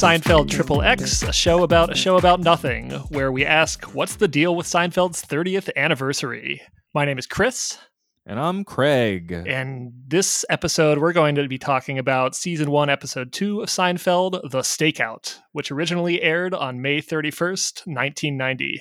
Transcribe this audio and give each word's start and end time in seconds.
Seinfeld 0.00 0.48
Triple 0.48 0.80
X, 0.80 1.22
a 1.24 1.30
show 1.30 1.62
about 1.62 1.92
a 1.92 1.94
show 1.94 2.16
about 2.16 2.40
nothing, 2.40 2.90
where 3.10 3.30
we 3.30 3.44
ask, 3.44 3.94
what's 3.94 4.16
the 4.16 4.28
deal 4.28 4.56
with 4.56 4.66
Seinfeld's 4.66 5.22
30th 5.22 5.68
anniversary? 5.76 6.62
My 6.94 7.04
name 7.04 7.18
is 7.18 7.26
Chris. 7.26 7.76
And 8.24 8.40
I'm 8.40 8.64
Craig. 8.64 9.30
And 9.30 9.92
this 10.08 10.46
episode, 10.48 10.96
we're 10.96 11.12
going 11.12 11.34
to 11.34 11.46
be 11.48 11.58
talking 11.58 11.98
about 11.98 12.34
season 12.34 12.70
one, 12.70 12.88
episode 12.88 13.30
two 13.30 13.60
of 13.60 13.68
Seinfeld, 13.68 14.40
The 14.50 14.60
Stakeout, 14.60 15.36
which 15.52 15.70
originally 15.70 16.22
aired 16.22 16.54
on 16.54 16.80
May 16.80 17.02
31st, 17.02 17.86
1990. 17.86 18.80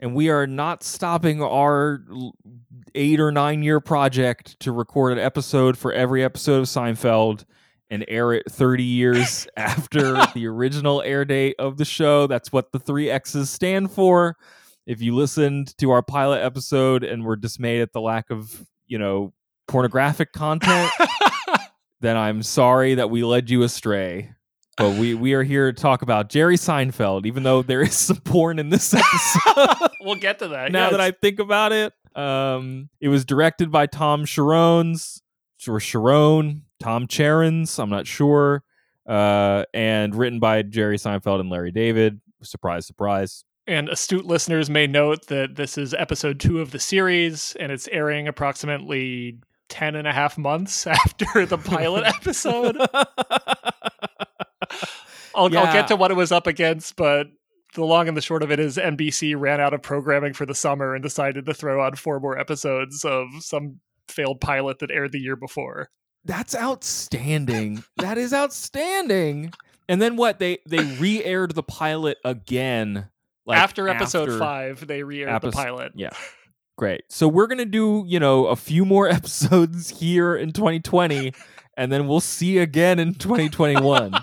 And 0.00 0.14
we 0.14 0.28
are 0.28 0.46
not 0.46 0.82
stopping 0.82 1.42
our 1.42 2.04
eight 2.94 3.20
or 3.20 3.32
nine 3.32 3.62
year 3.62 3.80
project 3.80 4.60
to 4.60 4.70
record 4.70 5.12
an 5.12 5.18
episode 5.18 5.78
for 5.78 5.94
every 5.94 6.22
episode 6.22 6.58
of 6.58 6.64
Seinfeld 6.66 7.46
and 7.92 8.06
air 8.08 8.32
it 8.32 8.50
30 8.50 8.82
years 8.82 9.46
after 9.56 10.14
the 10.34 10.46
original 10.46 11.02
air 11.02 11.26
date 11.26 11.54
of 11.58 11.76
the 11.76 11.84
show. 11.84 12.26
That's 12.26 12.50
what 12.50 12.72
the 12.72 12.78
three 12.78 13.10
X's 13.10 13.50
stand 13.50 13.92
for. 13.92 14.36
If 14.86 15.02
you 15.02 15.14
listened 15.14 15.76
to 15.76 15.90
our 15.90 16.02
pilot 16.02 16.42
episode 16.42 17.04
and 17.04 17.22
were 17.22 17.36
dismayed 17.36 17.82
at 17.82 17.92
the 17.92 18.00
lack 18.00 18.30
of, 18.30 18.66
you 18.86 18.98
know, 18.98 19.34
pornographic 19.68 20.32
content, 20.32 20.90
then 22.00 22.16
I'm 22.16 22.42
sorry 22.42 22.94
that 22.94 23.10
we 23.10 23.22
led 23.22 23.50
you 23.50 23.62
astray. 23.62 24.32
But 24.78 24.98
we, 24.98 25.12
we 25.12 25.34
are 25.34 25.42
here 25.42 25.70
to 25.70 25.80
talk 25.80 26.00
about 26.00 26.30
Jerry 26.30 26.56
Seinfeld, 26.56 27.26
even 27.26 27.42
though 27.42 27.60
there 27.60 27.82
is 27.82 27.94
some 27.94 28.16
porn 28.16 28.58
in 28.58 28.70
this 28.70 28.94
episode. 28.94 29.90
we'll 30.00 30.14
get 30.16 30.38
to 30.38 30.48
that. 30.48 30.72
now 30.72 30.84
yes. 30.84 30.92
that 30.92 31.00
I 31.00 31.10
think 31.10 31.40
about 31.40 31.72
it, 31.72 31.92
um, 32.16 32.88
it 33.02 33.08
was 33.08 33.26
directed 33.26 33.70
by 33.70 33.84
Tom 33.84 34.24
Cherones 34.24 35.22
or 35.68 35.78
Sharon, 35.78 36.64
Tom 36.82 37.06
Charons, 37.06 37.78
I'm 37.78 37.90
not 37.90 38.08
sure, 38.08 38.64
uh, 39.06 39.64
and 39.72 40.14
written 40.14 40.40
by 40.40 40.62
Jerry 40.62 40.96
Seinfeld 40.96 41.38
and 41.38 41.48
Larry 41.48 41.70
David. 41.70 42.20
Surprise, 42.42 42.86
surprise. 42.86 43.44
And 43.68 43.88
astute 43.88 44.26
listeners 44.26 44.68
may 44.68 44.88
note 44.88 45.28
that 45.28 45.54
this 45.54 45.78
is 45.78 45.94
episode 45.94 46.40
two 46.40 46.60
of 46.60 46.72
the 46.72 46.80
series, 46.80 47.56
and 47.60 47.70
it's 47.70 47.88
airing 47.92 48.26
approximately 48.26 49.38
10 49.68 49.94
and 49.94 50.08
a 50.08 50.12
half 50.12 50.36
months 50.36 50.84
after 50.88 51.46
the 51.46 51.56
pilot 51.56 52.04
episode. 52.04 52.76
I'll, 55.34 55.50
Yeah. 55.52 55.62
I'll 55.62 55.72
get 55.72 55.86
to 55.88 55.96
what 55.96 56.10
it 56.10 56.14
was 56.14 56.32
up 56.32 56.48
against, 56.48 56.96
but 56.96 57.28
the 57.74 57.84
long 57.84 58.08
and 58.08 58.16
the 58.16 58.20
short 58.20 58.42
of 58.42 58.50
it 58.50 58.58
is 58.58 58.76
NBC 58.76 59.34
ran 59.38 59.60
out 59.60 59.72
of 59.72 59.82
programming 59.82 60.32
for 60.32 60.44
the 60.46 60.54
summer 60.54 60.94
and 60.94 61.02
decided 61.02 61.46
to 61.46 61.54
throw 61.54 61.80
on 61.80 61.94
four 61.94 62.18
more 62.18 62.36
episodes 62.36 63.04
of 63.04 63.28
some 63.38 63.78
failed 64.08 64.40
pilot 64.40 64.80
that 64.80 64.90
aired 64.90 65.12
the 65.12 65.20
year 65.20 65.36
before. 65.36 65.88
That's 66.24 66.54
outstanding. 66.54 67.82
that 67.96 68.18
is 68.18 68.32
outstanding. 68.32 69.52
And 69.88 70.00
then 70.00 70.16
what? 70.16 70.38
They 70.38 70.58
they 70.66 70.82
re-aired 70.96 71.54
the 71.54 71.62
pilot 71.62 72.18
again. 72.24 73.08
Like 73.44 73.58
after 73.58 73.88
episode 73.88 74.28
after- 74.28 74.38
five, 74.38 74.86
they 74.86 75.02
re 75.02 75.24
aired 75.24 75.42
the 75.42 75.50
pilot. 75.50 75.92
Yeah. 75.96 76.10
Great. 76.78 77.02
So 77.10 77.28
we're 77.28 77.48
gonna 77.48 77.64
do, 77.64 78.04
you 78.06 78.20
know, 78.20 78.46
a 78.46 78.56
few 78.56 78.84
more 78.84 79.08
episodes 79.10 79.90
here 80.00 80.36
in 80.36 80.52
2020, 80.52 81.32
and 81.76 81.90
then 81.92 82.06
we'll 82.08 82.20
see 82.20 82.58
again 82.58 82.98
in 82.98 83.14
2021. 83.14 84.14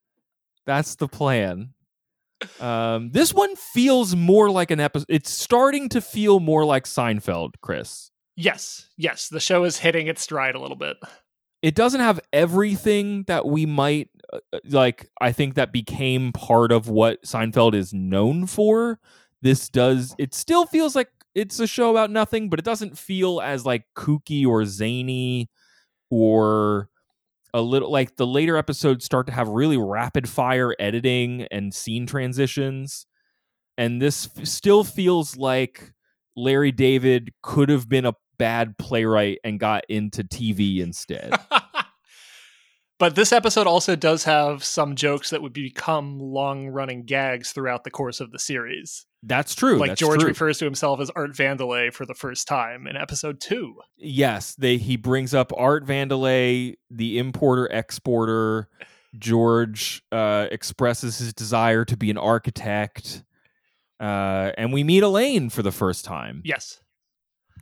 That's 0.66 0.96
the 0.96 1.08
plan. 1.08 1.70
Um, 2.60 3.10
this 3.10 3.32
one 3.34 3.54
feels 3.56 4.14
more 4.16 4.50
like 4.50 4.70
an 4.70 4.80
episode. 4.80 5.06
It's 5.08 5.30
starting 5.30 5.88
to 5.90 6.00
feel 6.00 6.40
more 6.40 6.64
like 6.64 6.84
Seinfeld, 6.84 7.50
Chris. 7.60 8.10
Yes, 8.36 8.88
yes. 8.96 9.28
The 9.28 9.40
show 9.40 9.64
is 9.64 9.78
hitting 9.78 10.06
its 10.06 10.22
stride 10.22 10.54
a 10.54 10.60
little 10.60 10.76
bit. 10.76 10.96
It 11.62 11.74
doesn't 11.74 12.00
have 12.00 12.20
everything 12.32 13.24
that 13.24 13.46
we 13.46 13.66
might 13.66 14.08
uh, 14.32 14.38
like. 14.64 15.10
I 15.20 15.32
think 15.32 15.54
that 15.54 15.72
became 15.72 16.32
part 16.32 16.72
of 16.72 16.88
what 16.88 17.22
Seinfeld 17.22 17.74
is 17.74 17.92
known 17.92 18.46
for. 18.46 18.98
This 19.42 19.68
does. 19.68 20.14
It 20.18 20.34
still 20.34 20.66
feels 20.66 20.96
like 20.96 21.08
it's 21.34 21.60
a 21.60 21.66
show 21.66 21.90
about 21.90 22.10
nothing, 22.10 22.48
but 22.48 22.58
it 22.58 22.64
doesn't 22.64 22.98
feel 22.98 23.40
as 23.40 23.64
like 23.64 23.84
kooky 23.94 24.46
or 24.46 24.64
zany 24.64 25.48
or 26.10 26.88
a 27.52 27.60
little 27.60 27.90
like 27.90 28.16
the 28.16 28.26
later 28.26 28.56
episodes 28.56 29.04
start 29.04 29.26
to 29.26 29.32
have 29.32 29.48
really 29.48 29.76
rapid 29.76 30.28
fire 30.28 30.74
editing 30.78 31.46
and 31.50 31.74
scene 31.74 32.06
transitions. 32.06 33.06
And 33.76 34.00
this 34.00 34.28
f- 34.36 34.46
still 34.46 34.84
feels 34.84 35.36
like 35.36 35.92
Larry 36.36 36.72
David 36.72 37.32
could 37.42 37.68
have 37.68 37.88
been 37.88 38.06
a 38.06 38.14
bad 38.40 38.78
playwright 38.78 39.38
and 39.44 39.60
got 39.60 39.84
into 39.90 40.24
TV 40.24 40.80
instead. 40.80 41.34
but 42.98 43.14
this 43.14 43.32
episode 43.32 43.66
also 43.66 43.94
does 43.94 44.24
have 44.24 44.64
some 44.64 44.96
jokes 44.96 45.28
that 45.28 45.42
would 45.42 45.52
become 45.52 46.18
long 46.18 46.68
running 46.68 47.04
gags 47.04 47.52
throughout 47.52 47.84
the 47.84 47.90
course 47.90 48.18
of 48.18 48.32
the 48.32 48.38
series. 48.38 49.04
That's 49.22 49.54
true. 49.54 49.76
like 49.76 49.90
that's 49.90 50.00
George 50.00 50.20
true. 50.20 50.28
refers 50.28 50.56
to 50.58 50.64
himself 50.64 51.00
as 51.00 51.10
Art 51.10 51.32
Vandelay 51.32 51.92
for 51.92 52.06
the 52.06 52.14
first 52.14 52.48
time 52.48 52.86
in 52.86 52.96
episode 52.96 53.40
two. 53.40 53.76
yes, 53.98 54.54
they 54.54 54.78
he 54.78 54.96
brings 54.96 55.34
up 55.34 55.52
Art 55.54 55.84
Vandelay, 55.84 56.76
the 56.90 57.18
importer 57.18 57.66
exporter. 57.66 58.68
George 59.18 60.02
uh, 60.12 60.46
expresses 60.50 61.18
his 61.18 61.34
desire 61.34 61.84
to 61.84 61.96
be 61.96 62.10
an 62.10 62.16
architect, 62.16 63.24
uh, 63.98 64.52
and 64.56 64.72
we 64.72 64.84
meet 64.84 65.02
Elaine 65.02 65.50
for 65.50 65.62
the 65.62 65.72
first 65.72 66.04
time. 66.04 66.40
Yes. 66.44 66.80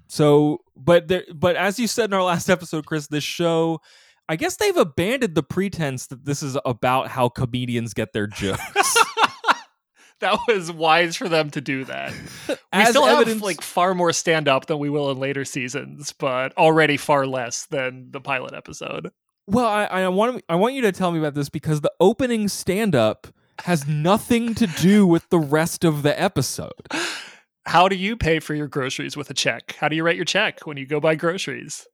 So, 0.09 0.59
but 0.77 1.09
there, 1.09 1.25
but 1.35 1.57
as 1.57 1.79
you 1.79 1.87
said 1.87 2.11
in 2.11 2.15
our 2.15 2.23
last 2.23 2.49
episode, 2.51 2.87
Chris, 2.87 3.07
this 3.07 3.25
show, 3.25 3.81
I 4.29 4.37
guess 4.37 4.57
they've 4.57 4.77
abandoned 4.77 5.35
the 5.35 5.43
pretense 5.43 6.07
that 6.09 6.25
this 6.25 6.43
is 6.43 6.57
about 6.65 7.09
how 7.09 7.29
comedians 7.29 7.95
get 7.95 8.13
their 8.13 8.27
jokes. 8.27 8.61
that 10.21 10.39
was 10.49 10.73
wise 10.73 11.17
for 11.17 11.29
them 11.29 11.51
to 11.51 11.61
do 11.61 11.85
that. 11.85 12.13
We 12.49 12.57
As 12.73 12.91
still 12.91 13.07
have 13.07 13.21
evidence- 13.21 13.43
like 13.43 13.63
far 13.63 13.95
more 13.95 14.13
stand 14.13 14.49
up 14.49 14.67
than 14.67 14.79
we 14.79 14.91
will 14.91 15.11
in 15.11 15.19
later 15.19 15.45
seasons, 15.45 16.13
but 16.13 16.57
already 16.57 16.97
far 16.97 17.27
less 17.27 17.67
than 17.67 18.11
the 18.11 18.21
pilot 18.21 18.55
episode. 18.55 19.11
Well, 19.47 19.67
I, 19.67 19.85
I 19.85 20.09
want 20.09 20.45
I 20.51 20.57
want 20.57 20.75
you 20.75 20.83
to 20.83 20.93
tell 20.93 21.11
me 21.11 21.19
about 21.19 21.33
this 21.35 21.49
because 21.49 21.81
the 21.81 21.93
opening 22.01 22.49
stand 22.49 22.95
up 22.95 23.29
has 23.61 23.89
nothing 23.89 24.55
to 24.57 24.67
do 24.67 25.07
with 25.07 25.29
the 25.31 25.39
rest 25.39 25.85
of 25.85 26.03
the 26.03 26.21
episode. 26.21 26.73
How 27.69 27.87
do 27.87 27.97
you 27.97 28.17
pay 28.17 28.39
for 28.39 28.55
your 28.55 28.67
groceries 28.67 29.15
with 29.15 29.29
a 29.29 29.35
check? 29.35 29.77
How 29.79 29.89
do 29.89 29.97
you 29.97 30.03
write 30.03 30.17
your 30.17 30.25
check 30.25 30.67
when 30.67 30.79
you 30.79 30.87
go 30.87 31.01
buy 31.01 31.17
groceries? 31.17 31.87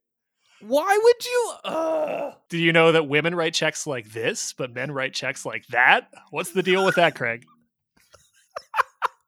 Why 0.61 0.97
would 1.03 1.25
you? 1.25 1.53
Uh... 1.65 2.31
Do 2.47 2.57
you 2.57 2.71
know 2.71 2.93
that 2.93 3.09
women 3.09 3.35
write 3.35 3.53
checks 3.53 3.85
like 3.85 4.13
this, 4.13 4.53
but 4.53 4.73
men 4.73 4.93
write 4.93 5.13
checks 5.13 5.45
like 5.45 5.67
that? 5.71 6.07
What's 6.31 6.51
the 6.51 6.63
deal 6.63 6.85
with 6.85 6.95
that, 6.95 7.15
Craig? 7.15 7.45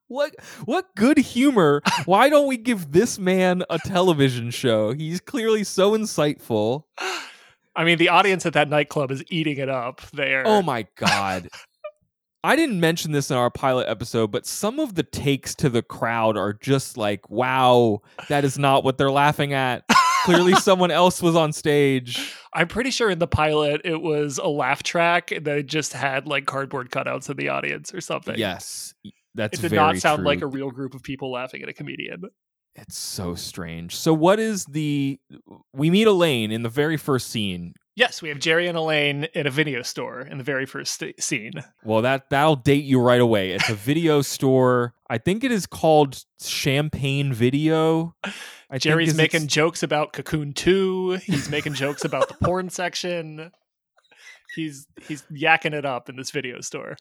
What 0.07 0.35
what 0.63 0.95
good 0.95 1.17
humor? 1.17 1.81
Why 2.05 2.29
don't 2.29 2.47
we 2.47 2.55
give 2.55 2.93
this 2.93 3.19
man 3.19 3.63
a 3.69 3.77
television 3.77 4.51
show? 4.51 4.93
He's 4.93 5.19
clearly 5.19 5.65
so 5.65 5.91
insightful. 5.97 6.83
I 7.75 7.83
mean, 7.83 7.97
the 7.97 8.07
audience 8.07 8.45
at 8.45 8.53
that 8.53 8.69
nightclub 8.69 9.11
is 9.11 9.21
eating 9.29 9.57
it 9.57 9.67
up 9.67 9.99
there. 10.11 10.43
Oh 10.45 10.61
my 10.61 10.87
god. 10.95 11.49
I 12.43 12.55
didn't 12.55 12.79
mention 12.79 13.11
this 13.11 13.31
in 13.31 13.37
our 13.37 13.49
pilot 13.49 13.87
episode, 13.89 14.31
but 14.31 14.45
some 14.45 14.79
of 14.79 14.95
the 14.95 15.03
takes 15.03 15.55
to 15.55 15.69
the 15.69 15.81
crowd 15.81 16.37
are 16.37 16.53
just 16.53 16.97
like, 16.97 17.29
wow, 17.29 18.01
that 18.29 18.45
is 18.45 18.57
not 18.57 18.83
what 18.83 18.97
they're 18.97 19.11
laughing 19.11 19.53
at. 19.53 19.83
Clearly 20.23 20.53
someone 20.55 20.91
else 20.91 21.21
was 21.21 21.35
on 21.35 21.51
stage. 21.51 22.33
I'm 22.53 22.67
pretty 22.67 22.91
sure 22.91 23.09
in 23.09 23.19
the 23.19 23.27
pilot 23.27 23.81
it 23.83 24.01
was 24.01 24.37
a 24.37 24.47
laugh 24.47 24.83
track 24.83 25.33
that 25.41 25.65
just 25.65 25.94
had 25.94 26.27
like 26.27 26.45
cardboard 26.45 26.89
cutouts 26.91 27.29
in 27.29 27.38
the 27.38 27.50
audience 27.50 27.94
or 27.94 28.01
something. 28.01 28.35
Yes. 28.38 28.94
That's 29.35 29.59
It 29.59 29.69
did 29.69 29.75
not 29.75 29.97
sound 29.97 30.19
true. 30.19 30.25
like 30.27 30.41
a 30.41 30.47
real 30.47 30.71
group 30.71 30.94
of 30.94 31.03
people 31.03 31.31
laughing 31.31 31.62
at 31.63 31.69
a 31.69 31.73
comedian. 31.73 32.23
It's 32.75 32.97
so 32.97 33.35
strange. 33.35 33.95
So 33.95 34.13
what 34.13 34.39
is 34.39 34.65
the 34.65 35.19
we 35.73 35.89
meet 35.89 36.07
Elaine 36.07 36.51
in 36.51 36.62
the 36.63 36.69
very 36.69 36.97
first 36.97 37.29
scene. 37.29 37.73
Yes, 37.97 38.21
we 38.21 38.29
have 38.29 38.38
Jerry 38.38 38.67
and 38.67 38.77
Elaine 38.77 39.23
in 39.33 39.47
a 39.47 39.49
video 39.49 39.81
store 39.81 40.21
in 40.21 40.38
the 40.38 40.44
very 40.44 40.67
first 40.67 40.99
st- 40.99 41.19
scene. 41.21 41.53
Well, 41.83 42.03
that 42.03 42.29
that'll 42.29 42.55
date 42.55 42.83
you 42.83 43.01
right 43.01 43.19
away. 43.19 43.53
It's 43.53 43.69
a 43.69 43.73
video 43.73 44.21
store. 44.35 44.94
I 45.09 45.17
think 45.17 45.44
it 45.44 45.51
is 45.51 45.65
called 45.65 46.23
Champagne 46.39 47.33
Video. 47.33 48.15
I 48.69 48.77
Jerry's 48.77 49.15
making 49.15 49.45
its- 49.45 49.53
jokes 49.53 49.81
about 49.81 50.13
Cocoon 50.13 50.53
2. 50.53 51.13
He's 51.23 51.49
making 51.49 51.73
jokes 51.73 52.05
about 52.05 52.27
the 52.27 52.35
porn 52.35 52.69
section. 52.69 53.51
He's 54.55 54.85
he's 55.07 55.23
yakking 55.31 55.73
it 55.73 55.83
up 55.85 56.07
in 56.07 56.17
this 56.17 56.29
video 56.29 56.61
store. 56.61 56.97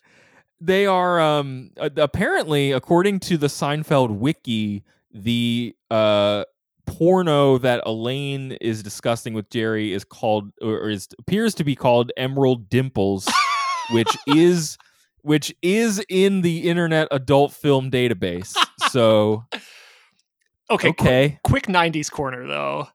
they 0.63 0.87
are 0.87 1.21
um 1.21 1.73
apparently 1.79 2.73
according 2.73 3.21
to 3.21 3.37
the 3.37 3.49
Seinfeld 3.49 4.17
wiki, 4.19 4.83
the 5.13 5.77
uh 5.91 6.45
porno 6.87 7.59
that 7.59 7.83
Elaine 7.87 8.53
is 8.61 8.83
discussing 8.83 9.35
with 9.35 9.51
Jerry 9.51 9.93
is 9.93 10.05
called 10.05 10.51
or 10.63 10.89
is 10.89 11.09
appears 11.19 11.55
to 11.57 11.65
be 11.65 11.75
called 11.77 12.13
Emerald 12.17 12.69
Dimples, 12.69 13.29
which 13.91 14.09
is 14.29 14.79
which 15.23 15.55
is 15.63 16.03
in 16.09 16.43
the 16.43 16.69
Internet 16.69 17.09
Adult 17.11 17.53
Film 17.53 17.91
Database. 17.91 18.55
So 18.91 19.45
Okay, 20.71 20.93
qu- 20.93 21.05
okay, 21.05 21.39
quick 21.45 21.67
90s 21.67 22.11
corner 22.11 22.47
though. 22.47 22.89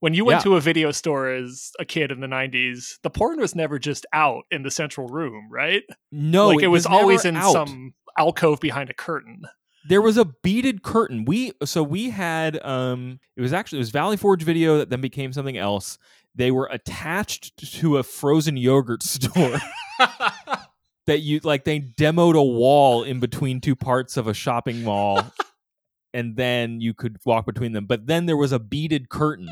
When 0.00 0.12
you 0.12 0.24
went 0.26 0.40
Yeah. 0.40 0.44
to 0.44 0.56
a 0.56 0.60
video 0.60 0.90
store 0.90 1.30
as 1.30 1.70
a 1.80 1.84
kid 1.86 2.10
in 2.10 2.20
the 2.20 2.26
90s, 2.26 2.98
the 3.02 3.08
porn 3.10 3.40
was 3.40 3.54
never 3.54 3.78
just 3.78 4.04
out 4.12 4.44
in 4.50 4.62
the 4.62 4.70
central 4.70 5.08
room, 5.08 5.48
right? 5.50 5.82
No, 6.12 6.48
like 6.48 6.62
it, 6.62 6.66
was, 6.66 6.84
always 6.84 7.24
in 7.24 7.36
out. 7.36 7.52
some 7.52 7.94
alcove 8.18 8.60
behind 8.60 8.90
a 8.90 8.94
curtain. 8.94 9.42
There 9.88 10.00
was 10.00 10.16
a 10.16 10.24
beaded 10.24 10.82
curtain. 10.82 11.24
We 11.24 11.52
so 11.64 11.82
we 11.82 12.10
had 12.10 12.64
um 12.64 13.20
it 13.36 13.42
was 13.42 13.52
actually 13.52 13.78
it 13.78 13.80
was 13.80 13.90
Valley 13.90 14.16
Forge 14.16 14.42
video 14.42 14.78
that 14.78 14.90
then 14.90 15.00
became 15.00 15.32
something 15.32 15.56
else. 15.56 15.98
They 16.34 16.50
were 16.50 16.68
attached 16.72 17.56
to 17.80 17.98
a 17.98 18.02
frozen 18.02 18.56
yogurt 18.56 19.02
store 19.04 19.58
that 21.06 21.20
you 21.20 21.40
like 21.42 21.64
they 21.64 21.80
demoed 21.80 22.34
a 22.34 22.42
wall 22.42 23.02
in 23.02 23.20
between 23.20 23.60
two 23.60 23.76
parts 23.76 24.16
of 24.16 24.26
a 24.26 24.34
shopping 24.34 24.82
mall 24.82 25.22
and 26.14 26.36
then 26.36 26.80
you 26.80 26.94
could 26.94 27.18
walk 27.24 27.46
between 27.46 27.72
them. 27.72 27.86
But 27.86 28.06
then 28.06 28.26
there 28.26 28.36
was 28.36 28.52
a 28.52 28.58
beaded 28.58 29.08
curtain 29.08 29.50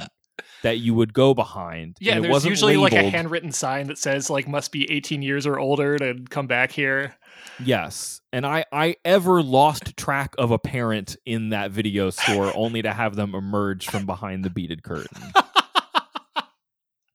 that 0.62 0.79
you 0.79 0.94
would 0.94 1.12
go 1.12 1.34
behind. 1.34 1.96
yeah, 2.00 2.20
there's 2.20 2.46
usually 2.46 2.76
like 2.76 2.93
a 2.93 3.11
handwritten 3.11 3.52
sign 3.52 3.88
that 3.88 3.99
says 3.99 4.31
like 4.31 4.49
must 4.49 4.73
be 4.73 4.90
18 4.90 5.20
years 5.20 5.46
or 5.46 5.58
older 5.58 5.99
to 5.99 6.14
come 6.31 6.46
back 6.46 6.70
here. 6.70 7.14
Yes. 7.62 8.21
And 8.33 8.47
I, 8.47 8.65
I 8.73 8.97
ever 9.05 9.43
lost 9.43 9.97
track 9.97 10.35
of 10.39 10.50
a 10.50 10.59
parent 10.59 11.17
in 11.27 11.50
that 11.50 11.71
video 11.71 12.11
store 12.11 12.50
only 12.56 12.83
to 12.83 12.93
have 12.93 13.15
them 13.15 13.35
emerge 13.35 13.87
from 13.87 14.06
behind 14.06 14.44
the 14.44 14.50
beaded 14.50 14.83
curtain. 14.83 15.17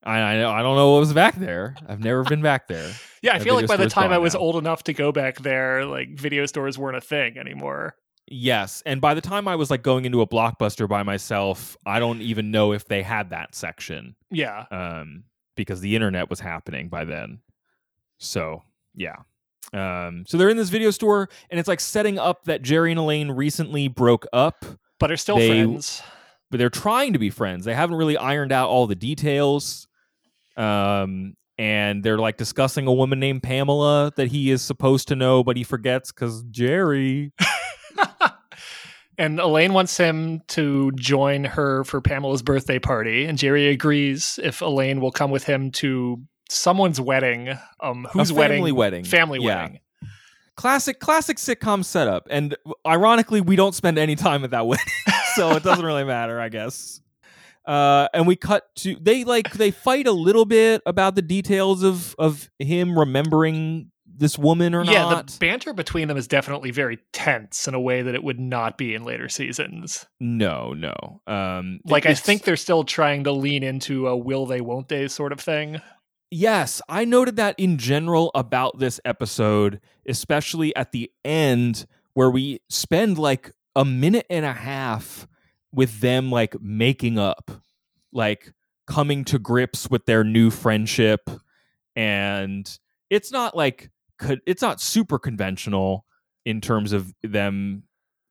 I, 0.04 0.20
I, 0.20 0.60
I 0.60 0.62
don't 0.62 0.76
know 0.78 0.94
what 0.94 1.00
was 1.00 1.12
back 1.14 1.36
there. 1.36 1.76
I've 1.88 2.00
never 2.00 2.24
been 2.24 2.42
back 2.42 2.68
there. 2.68 2.94
Yeah, 3.22 3.36
I 3.36 3.40
That 3.40 3.44
feel 3.44 3.56
like 3.56 3.68
by 3.68 3.76
the 3.76 3.90
time 3.90 4.14
I 4.14 4.18
was 4.20 4.36
now. 4.36 4.40
old 4.40 4.56
enough 4.56 4.84
to 4.84 4.94
go 4.94 5.12
back 5.12 5.40
there, 5.40 5.86
like 5.86 6.18
video 6.18 6.46
stores 6.46 6.78
weren't 6.78 6.96
a 6.96 7.02
thing 7.02 7.38
anymore. 7.38 7.96
Yes. 8.30 8.82
And 8.86 9.02
by 9.02 9.14
the 9.16 9.22
time 9.22 9.48
I 9.50 9.56
was 9.58 9.70
like 9.70 9.84
going 9.84 10.06
into 10.06 10.22
a 10.22 10.28
blockbuster 10.28 10.88
by 10.88 11.04
myself, 11.04 11.76
I 11.86 12.00
don't 12.00 12.22
even 12.22 12.52
know 12.52 12.72
if 12.72 12.86
they 12.86 13.02
had 13.04 13.32
that 13.32 13.54
section 13.56 14.16
Yeah. 14.32 14.66
um, 14.72 15.24
because 15.56 15.82
the 15.82 15.96
internet 15.96 16.30
was 16.30 16.40
happening 16.40 16.88
by 16.88 17.04
then. 17.04 17.40
So, 18.18 18.64
yeah. 18.96 19.16
Um, 19.74 20.24
so 20.28 20.38
they're 20.38 20.50
in 20.50 20.58
this 20.58 20.70
video 20.70 20.92
store 20.92 21.28
and 21.50 21.60
it's 21.60 21.68
like 21.68 21.80
setting 21.82 22.18
up 22.18 22.46
that 22.46 22.62
Jerry 22.62 22.92
and 22.92 23.00
Elaine 23.00 23.32
recently 23.32 23.88
broke 23.88 24.26
up. 24.32 24.64
But 25.00 25.12
are 25.12 25.18
still 25.18 25.38
They- 25.38 25.50
friends. 25.50 26.02
but 26.50 26.58
they're 26.58 26.70
trying 26.70 27.14
to 27.14 27.20
be 27.20 27.30
friends. 27.30 27.66
They 27.66 27.74
haven't 27.76 27.98
really 27.98 28.18
ironed 28.18 28.52
out 28.52 28.70
all 28.70 28.88
the 28.88 28.96
details. 28.96 29.88
Um, 30.56 31.36
and 31.60 32.04
they're 32.04 32.18
like 32.18 32.38
discussing 32.38 32.88
a 32.88 32.94
woman 32.94 33.20
named 33.20 33.44
Pamela 33.44 34.12
that 34.16 34.30
he 34.30 34.50
is 34.52 34.62
supposed 34.62 35.08
to 35.10 35.16
know, 35.16 35.44
but 35.44 35.58
he 35.58 35.64
forgets 35.64 36.12
because 36.12 36.44
Jerry. 36.52 37.32
and 39.18 39.40
Elaine 39.40 39.74
wants 39.74 39.98
him 39.98 40.42
to 40.50 40.92
join 40.94 41.44
her 41.44 41.84
for 41.84 42.02
Pamela's 42.02 42.44
birthday 42.44 42.78
party, 42.80 43.26
and 43.26 43.38
Jerry 43.38 43.68
agrees 43.70 44.40
if 44.44 44.62
Elaine 44.62 45.02
will 45.02 45.12
come 45.12 45.32
with 45.32 45.44
him 45.44 45.72
to 45.72 46.22
someone's 46.50 47.00
wedding. 47.02 47.58
Um, 47.80 48.08
whose 48.12 48.32
family 48.32 48.72
wedding? 48.72 48.76
wedding. 48.76 49.04
Family 49.06 49.40
Yeah. 49.42 49.64
wedding. 49.64 49.80
Classic, 50.56 51.00
classic 51.00 51.38
sitcom 51.38 51.86
setup. 51.86 52.28
And 52.32 52.56
ironically, 52.86 53.42
we 53.42 53.56
don't 53.56 53.76
spend 53.76 54.00
any 54.00 54.16
time 54.16 54.44
at 54.44 54.50
that 54.52 54.66
wedding, 54.68 54.86
so 55.36 55.52
it 55.52 55.62
doesn't 55.64 55.86
really 55.86 56.04
matter, 56.04 56.40
I 56.40 56.50
guess. 56.50 57.00
Uh, 57.64 58.08
and 58.14 58.26
we 58.26 58.36
cut 58.38 58.74
to 58.78 58.96
they 59.00 59.24
like 59.26 59.52
they 59.54 59.72
fight 59.72 60.08
a 60.08 60.12
little 60.12 60.46
bit 60.46 60.82
about 60.86 61.16
the 61.16 61.22
details 61.22 61.84
of 61.84 62.16
of 62.18 62.50
him 62.60 62.98
remembering 62.98 63.92
this 64.20 64.36
woman 64.36 64.74
or 64.74 64.84
Yeah, 64.86 65.02
not. 65.02 65.10
Yeah, 65.16 65.22
the 65.24 65.38
banter 65.40 65.74
between 65.74 66.08
them 66.08 66.18
is 66.18 66.28
definitely 66.28 66.72
very 66.72 66.98
tense 67.14 67.68
in 67.68 67.74
a 67.76 67.80
way 67.80 68.02
that 68.02 68.16
it 68.16 68.24
would 68.24 68.40
not 68.40 68.78
be 68.78 68.96
in 68.96 69.04
later 69.04 69.30
seasons. 69.30 70.08
no, 70.20 70.74
no. 70.74 71.22
Um, 71.28 71.82
Like 71.86 72.08
I 72.08 72.16
think 72.16 72.44
they're 72.44 72.56
still 72.56 72.84
trying 72.84 73.26
to 73.26 73.32
lean 73.32 73.62
into 73.62 74.08
a 74.08 74.18
will 74.18 74.48
they 74.48 74.62
won't 74.62 74.88
they 74.88 75.08
sort 75.10 75.34
of 75.34 75.40
thing. 75.40 75.82
Yes, 76.30 76.82
I 76.90 77.06
noted 77.06 77.38
that 77.38 77.56
in 77.58 77.78
general 77.78 78.32
about 78.36 78.80
this 78.80 79.00
episode, 79.06 79.80
especially 80.08 80.76
at 80.76 80.92
the 80.92 81.12
end 81.24 81.86
where 82.14 82.30
we 82.30 82.60
spend 82.70 83.18
like 83.18 83.54
a 83.76 83.86
minute 83.86 84.26
and 84.30 84.46
a 84.46 84.54
half 84.54 85.28
with 85.72 86.02
them 86.02 86.32
like 86.32 86.60
making 86.60 87.18
up, 87.18 87.52
like 88.12 88.54
coming 88.88 89.24
to 89.26 89.40
grips 89.40 89.90
with 89.90 90.06
their 90.06 90.24
new 90.24 90.50
friendship. 90.50 91.30
And 91.96 92.70
it's 93.10 93.32
not 93.32 93.56
like 93.56 93.90
it's 94.46 94.62
not 94.62 94.82
super 94.82 95.20
conventional 95.20 96.06
in 96.46 96.60
terms 96.60 96.92
of 96.92 97.14
them 97.24 97.84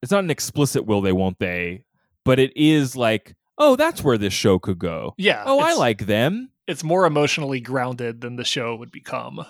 it's 0.03 0.13
not 0.13 0.25
an 0.25 0.31
explicit 0.31 0.85
will 0.87 1.01
they 1.01 1.13
won't 1.13 1.39
they, 1.39 1.83
but 2.25 2.39
it 2.39 2.53
is 2.57 2.95
like, 2.97 3.35
oh, 3.59 3.77
that's 3.77 4.03
where 4.05 4.19
this 4.19 4.33
show 4.33 4.59
could 4.59 4.79
go. 4.79 5.15
Yeah. 5.17 5.43
Oh, 5.47 5.59
I 5.61 5.75
like 5.75 6.07
them. 6.07 6.51
it's 6.67 6.83
more 6.85 7.07
emotionally 7.07 7.61
grounded 7.61 8.21
than 8.21 8.37
the 8.37 8.45
show 8.45 8.75
would 8.77 8.91
become. 8.91 9.45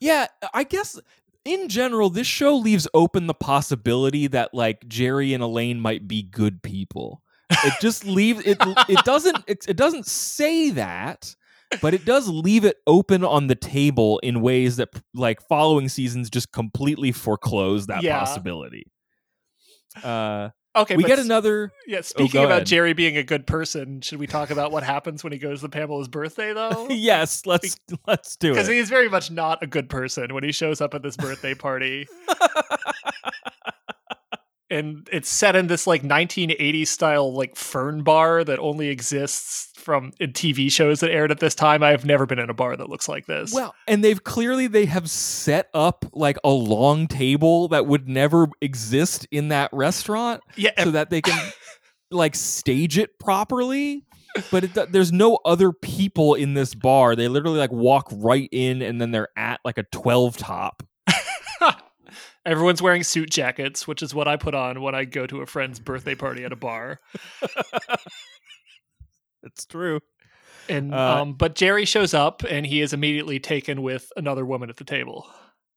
Yeah, 0.00 0.26
I 0.54 0.64
guess 0.64 0.98
in 1.44 1.68
general, 1.68 2.08
this 2.10 2.26
show 2.26 2.56
leaves 2.56 2.88
open 2.94 3.26
the 3.26 3.34
possibility 3.34 4.26
that 4.28 4.54
like 4.54 4.86
Jerry 4.88 5.32
and 5.34 5.42
Elaine 5.42 5.80
might 5.80 6.08
be 6.08 6.22
good 6.22 6.62
people. 6.62 7.22
It 7.64 7.74
just 7.80 8.04
leaves 8.18 8.40
it. 8.46 8.56
It 8.88 9.04
doesn't. 9.04 9.44
It, 9.46 9.66
it 9.68 9.76
doesn't 9.76 10.06
say 10.06 10.70
that, 10.70 11.34
but 11.82 11.92
it 11.94 12.04
does 12.06 12.28
leave 12.28 12.64
it 12.64 12.76
open 12.86 13.24
on 13.24 13.48
the 13.48 13.54
table 13.54 14.18
in 14.20 14.40
ways 14.40 14.76
that 14.76 14.88
like 15.14 15.40
following 15.48 15.88
seasons 15.88 16.30
just 16.30 16.52
completely 16.52 17.12
foreclose 17.12 17.86
that 17.88 18.02
Yeah. 18.02 18.18
possibility. 18.18 18.90
Uh, 20.02 20.50
Okay, 20.76 20.96
we 20.96 21.02
get 21.02 21.18
another. 21.18 21.72
Yeah, 21.86 21.98
oh, 21.98 22.02
speaking 22.02 22.40
go 22.40 22.44
about 22.44 22.52
ahead. 22.52 22.66
Jerry 22.66 22.92
being 22.92 23.16
a 23.16 23.24
good 23.24 23.46
person, 23.46 24.00
should 24.02 24.20
we 24.20 24.28
talk 24.28 24.50
about 24.50 24.70
what 24.70 24.84
happens 24.84 25.24
when 25.24 25.32
he 25.32 25.38
goes 25.38 25.62
to 25.62 25.68
Pamela's 25.68 26.06
birthday 26.06 26.52
though? 26.52 26.86
yes, 26.90 27.44
let's 27.44 27.76
let's 28.06 28.36
do 28.36 28.50
it. 28.50 28.54
Because 28.54 28.68
he's 28.68 28.88
very 28.88 29.08
much 29.08 29.30
not 29.32 29.62
a 29.62 29.66
good 29.66 29.88
person 29.88 30.32
when 30.32 30.44
he 30.44 30.52
shows 30.52 30.80
up 30.80 30.94
at 30.94 31.02
this 31.02 31.16
birthday 31.16 31.54
party. 31.54 32.06
and 34.70 35.08
it's 35.12 35.28
set 35.28 35.56
in 35.56 35.66
this 35.66 35.86
like 35.86 36.02
1980s 36.02 36.86
style 36.86 37.32
like 37.32 37.56
fern 37.56 38.02
bar 38.02 38.44
that 38.44 38.58
only 38.58 38.88
exists 38.88 39.70
from 39.76 40.12
in 40.20 40.32
TV 40.32 40.70
shows 40.70 41.00
that 41.00 41.10
aired 41.10 41.30
at 41.30 41.40
this 41.40 41.54
time. 41.54 41.82
I've 41.82 42.04
never 42.04 42.26
been 42.26 42.38
in 42.38 42.50
a 42.50 42.54
bar 42.54 42.76
that 42.76 42.88
looks 42.88 43.08
like 43.08 43.26
this. 43.26 43.52
Well, 43.52 43.74
and 43.88 44.04
they've 44.04 44.22
clearly 44.22 44.68
they 44.68 44.86
have 44.86 45.10
set 45.10 45.68
up 45.74 46.04
like 46.12 46.36
a 46.44 46.50
long 46.50 47.08
table 47.08 47.68
that 47.68 47.86
would 47.86 48.08
never 48.08 48.48
exist 48.60 49.26
in 49.30 49.48
that 49.48 49.70
restaurant 49.72 50.42
yeah, 50.56 50.70
so 50.82 50.92
that 50.92 51.10
they 51.10 51.20
can 51.20 51.52
like 52.10 52.36
stage 52.36 52.98
it 52.98 53.18
properly. 53.18 54.04
But 54.52 54.64
it, 54.64 54.92
there's 54.92 55.10
no 55.10 55.40
other 55.44 55.72
people 55.72 56.34
in 56.34 56.54
this 56.54 56.76
bar. 56.76 57.16
They 57.16 57.26
literally 57.26 57.58
like 57.58 57.72
walk 57.72 58.08
right 58.12 58.48
in 58.52 58.80
and 58.80 59.00
then 59.00 59.10
they're 59.10 59.28
at 59.36 59.58
like 59.64 59.76
a 59.76 59.82
12 59.82 60.36
top. 60.36 60.84
Everyone's 62.46 62.80
wearing 62.82 63.02
suit 63.02 63.30
jackets, 63.30 63.86
which 63.86 64.02
is 64.02 64.14
what 64.14 64.28
I 64.28 64.36
put 64.36 64.54
on 64.54 64.80
when 64.82 64.94
I 64.94 65.04
go 65.04 65.26
to 65.26 65.40
a 65.40 65.46
friend's 65.46 65.78
birthday 65.80 66.14
party 66.14 66.44
at 66.44 66.52
a 66.52 66.56
bar. 66.56 67.00
It's 69.42 69.64
true. 69.64 70.00
And 70.68 70.94
Uh, 70.94 71.22
um, 71.22 71.32
but 71.32 71.54
Jerry 71.54 71.84
shows 71.84 72.12
up 72.14 72.42
and 72.42 72.66
he 72.66 72.80
is 72.80 72.92
immediately 72.92 73.40
taken 73.40 73.82
with 73.82 74.12
another 74.16 74.44
woman 74.44 74.68
at 74.70 74.76
the 74.76 74.84
table. 74.84 75.26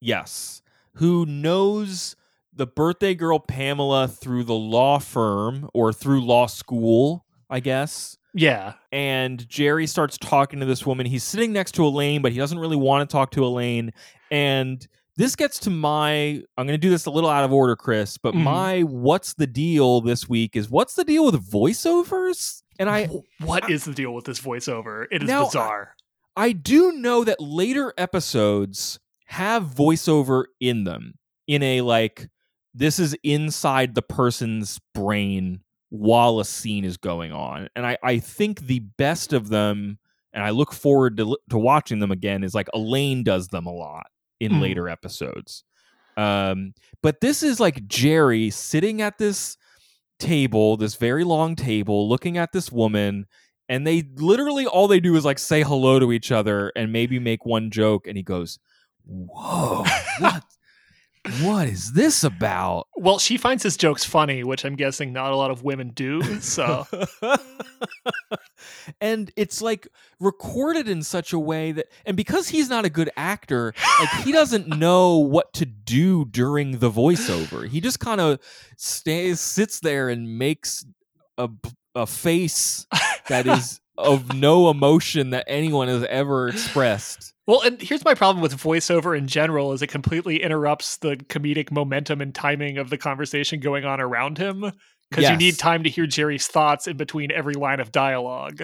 Yes. 0.01 0.61
Who 0.95 1.25
knows 1.25 2.15
the 2.53 2.67
birthday 2.67 3.15
girl 3.15 3.39
Pamela 3.39 4.07
through 4.07 4.43
the 4.43 4.53
law 4.53 4.99
firm 4.99 5.69
or 5.73 5.93
through 5.93 6.25
law 6.25 6.45
school, 6.47 7.25
I 7.49 7.61
guess. 7.61 8.17
Yeah. 8.35 8.73
and 8.91 9.47
Jerry 9.47 9.85
starts 9.85 10.17
talking 10.17 10.59
to 10.59 10.65
this 10.65 10.85
woman. 10.87 11.05
He's 11.05 11.23
sitting 11.23 11.53
next 11.53 11.73
to 11.73 11.85
Elaine, 11.85 12.21
but 12.23 12.31
he 12.31 12.37
doesn't 12.39 12.57
really 12.57 12.75
want 12.75 13.07
to 13.07 13.13
talk 13.13 13.29
to 13.31 13.45
Elaine. 13.45 13.91
And 14.31 14.85
this 15.15 15.35
gets 15.35 15.59
to 15.59 15.69
my 15.69 16.41
I'm 16.57 16.65
going 16.67 16.69
to 16.69 16.77
do 16.77 16.89
this 16.89 17.05
a 17.05 17.11
little 17.11 17.29
out 17.29 17.43
of 17.43 17.53
order, 17.53 17.75
Chris, 17.75 18.17
but 18.17 18.33
Mhm. 18.33 18.43
my 18.43 18.81
what's 18.81 19.33
the 19.35 19.47
deal 19.47 20.01
this 20.01 20.27
week 20.29 20.55
is 20.55 20.69
what's 20.69 20.95
the 20.95 21.03
deal 21.03 21.25
with 21.25 21.35
voiceovers? 21.49 22.63
And 22.79 22.89
I 22.89 23.05
Wh- 23.07 23.41
what 23.45 23.69
is 23.69 23.85
the 23.85 23.93
deal 23.93 24.13
with 24.13 24.25
this 24.25 24.39
voiceover? 24.39 25.05
It 25.11 25.23
is 25.23 25.27
Now, 25.27 25.43
I- 25.43 25.45
bizarre. 25.45 25.95
I 26.35 26.51
do 26.51 26.93
know 26.93 27.23
that 27.23 27.39
later 27.39 27.93
episodes 27.97 28.99
have 29.25 29.65
voiceover 29.65 30.45
in 30.59 30.83
them 30.83 31.13
in 31.47 31.61
a 31.61 31.81
like 31.81 32.27
this 32.73 32.97
is 32.97 33.15
inside 33.23 33.93
the 33.93 34.01
person's 34.01 34.79
brain 34.95 35.59
while 35.89 36.39
a 36.39 36.45
scene 36.45 36.83
is 36.83 36.97
going 36.97 37.31
on. 37.31 37.69
And 37.75 37.85
I, 37.85 37.97
I 38.01 38.17
think 38.17 38.61
the 38.61 38.79
best 38.79 39.31
of 39.31 39.49
them, 39.49 39.99
and 40.33 40.43
I 40.43 40.49
look 40.49 40.73
forward 40.73 41.17
to, 41.17 41.37
to 41.51 41.57
watching 41.59 41.99
them 41.99 42.11
again, 42.11 42.43
is 42.43 42.55
like 42.55 42.67
Elaine 42.73 43.23
does 43.23 43.49
them 43.49 43.67
a 43.67 43.71
lot 43.71 44.07
in 44.43 44.53
Mhm. 44.53 44.61
later 44.61 44.89
episodes. 44.89 45.63
Um, 46.17 46.73
but 47.01 47.21
this 47.21 47.41
is 47.43 47.59
like 47.59 47.87
Jerry 47.87 48.49
sitting 48.49 49.01
at 49.01 49.17
this 49.17 49.57
table, 50.19 50.77
this 50.77 50.95
very 50.95 51.23
long 51.23 51.55
table, 51.55 52.07
looking 52.07 52.37
at 52.37 52.51
this 52.51 52.71
woman, 52.71 53.25
and 53.67 53.87
they 53.87 54.03
literally 54.15 54.65
all 54.67 54.87
they 54.87 54.99
do 54.99 55.15
is 55.15 55.25
like 55.25 55.39
say 55.39 55.63
hello 55.63 55.97
to 55.99 56.11
each 56.11 56.31
other 56.31 56.71
and 56.75 56.91
maybe 56.93 57.17
make 57.19 57.45
one 57.45 57.71
joke, 57.71 58.05
and 58.07 58.15
he 58.17 58.23
goes, 58.23 58.59
"Whoa, 59.05 59.83
what? 60.19 60.43
What 61.41 61.67
is 61.67 61.93
this 61.93 62.23
about? 62.23 62.87
Well, 62.95 63.17
she 63.17 63.37
finds 63.37 63.63
his 63.63 63.77
jokes 63.77 64.03
funny, 64.03 64.43
which 64.43 64.65
I'm 64.65 64.75
guessing 64.75 65.13
not 65.13 65.31
a 65.31 65.35
lot 65.35 65.51
of 65.51 65.63
women 65.63 65.89
do. 65.89 66.21
So, 66.41 66.85
and 69.01 69.31
it's 69.35 69.61
like 69.61 69.87
recorded 70.19 70.89
in 70.89 71.01
such 71.01 71.31
a 71.31 71.39
way 71.39 71.71
that, 71.71 71.87
and 72.05 72.17
because 72.17 72.49
he's 72.49 72.69
not 72.69 72.83
a 72.83 72.89
good 72.89 73.09
actor, 73.15 73.73
like 73.99 74.25
he 74.25 74.31
doesn't 74.31 74.67
know 74.79 75.17
what 75.17 75.53
to 75.53 75.65
do 75.65 76.25
during 76.25 76.79
the 76.79 76.91
voiceover. 76.91 77.67
He 77.67 77.79
just 77.79 77.99
kind 77.99 78.19
of 78.19 78.39
stays, 78.75 79.39
sits 79.39 79.79
there, 79.79 80.09
and 80.09 80.37
makes 80.37 80.85
a 81.37 81.49
a 81.95 82.07
face 82.07 82.87
that 83.29 83.45
is 83.45 83.79
of 83.97 84.33
no 84.33 84.69
emotion 84.69 85.29
that 85.29 85.45
anyone 85.47 85.87
has 85.87 86.03
ever 86.05 86.49
expressed. 86.49 87.32
Well, 87.45 87.61
and 87.61 87.81
here's 87.81 88.05
my 88.05 88.13
problem 88.13 88.41
with 88.41 88.55
voiceover 88.57 89.17
in 89.17 89.27
general 89.27 89.73
is 89.73 89.81
it 89.81 89.87
completely 89.87 90.41
interrupts 90.41 90.97
the 90.97 91.17
comedic 91.17 91.71
momentum 91.71 92.21
and 92.21 92.33
timing 92.33 92.77
of 92.77 92.89
the 92.89 92.97
conversation 92.97 93.59
going 93.59 93.83
on 93.85 93.99
around 93.99 94.37
him 94.37 94.61
because 95.09 95.23
Yes. 95.23 95.31
you 95.31 95.37
need 95.37 95.57
time 95.59 95.83
to 95.83 95.89
hear 95.89 96.07
Jerry's 96.07 96.47
thoughts 96.47 96.87
in 96.87 96.95
between 96.97 97.31
every 97.31 97.53
line 97.55 97.79
of 97.81 97.91
dialogue. 97.91 98.63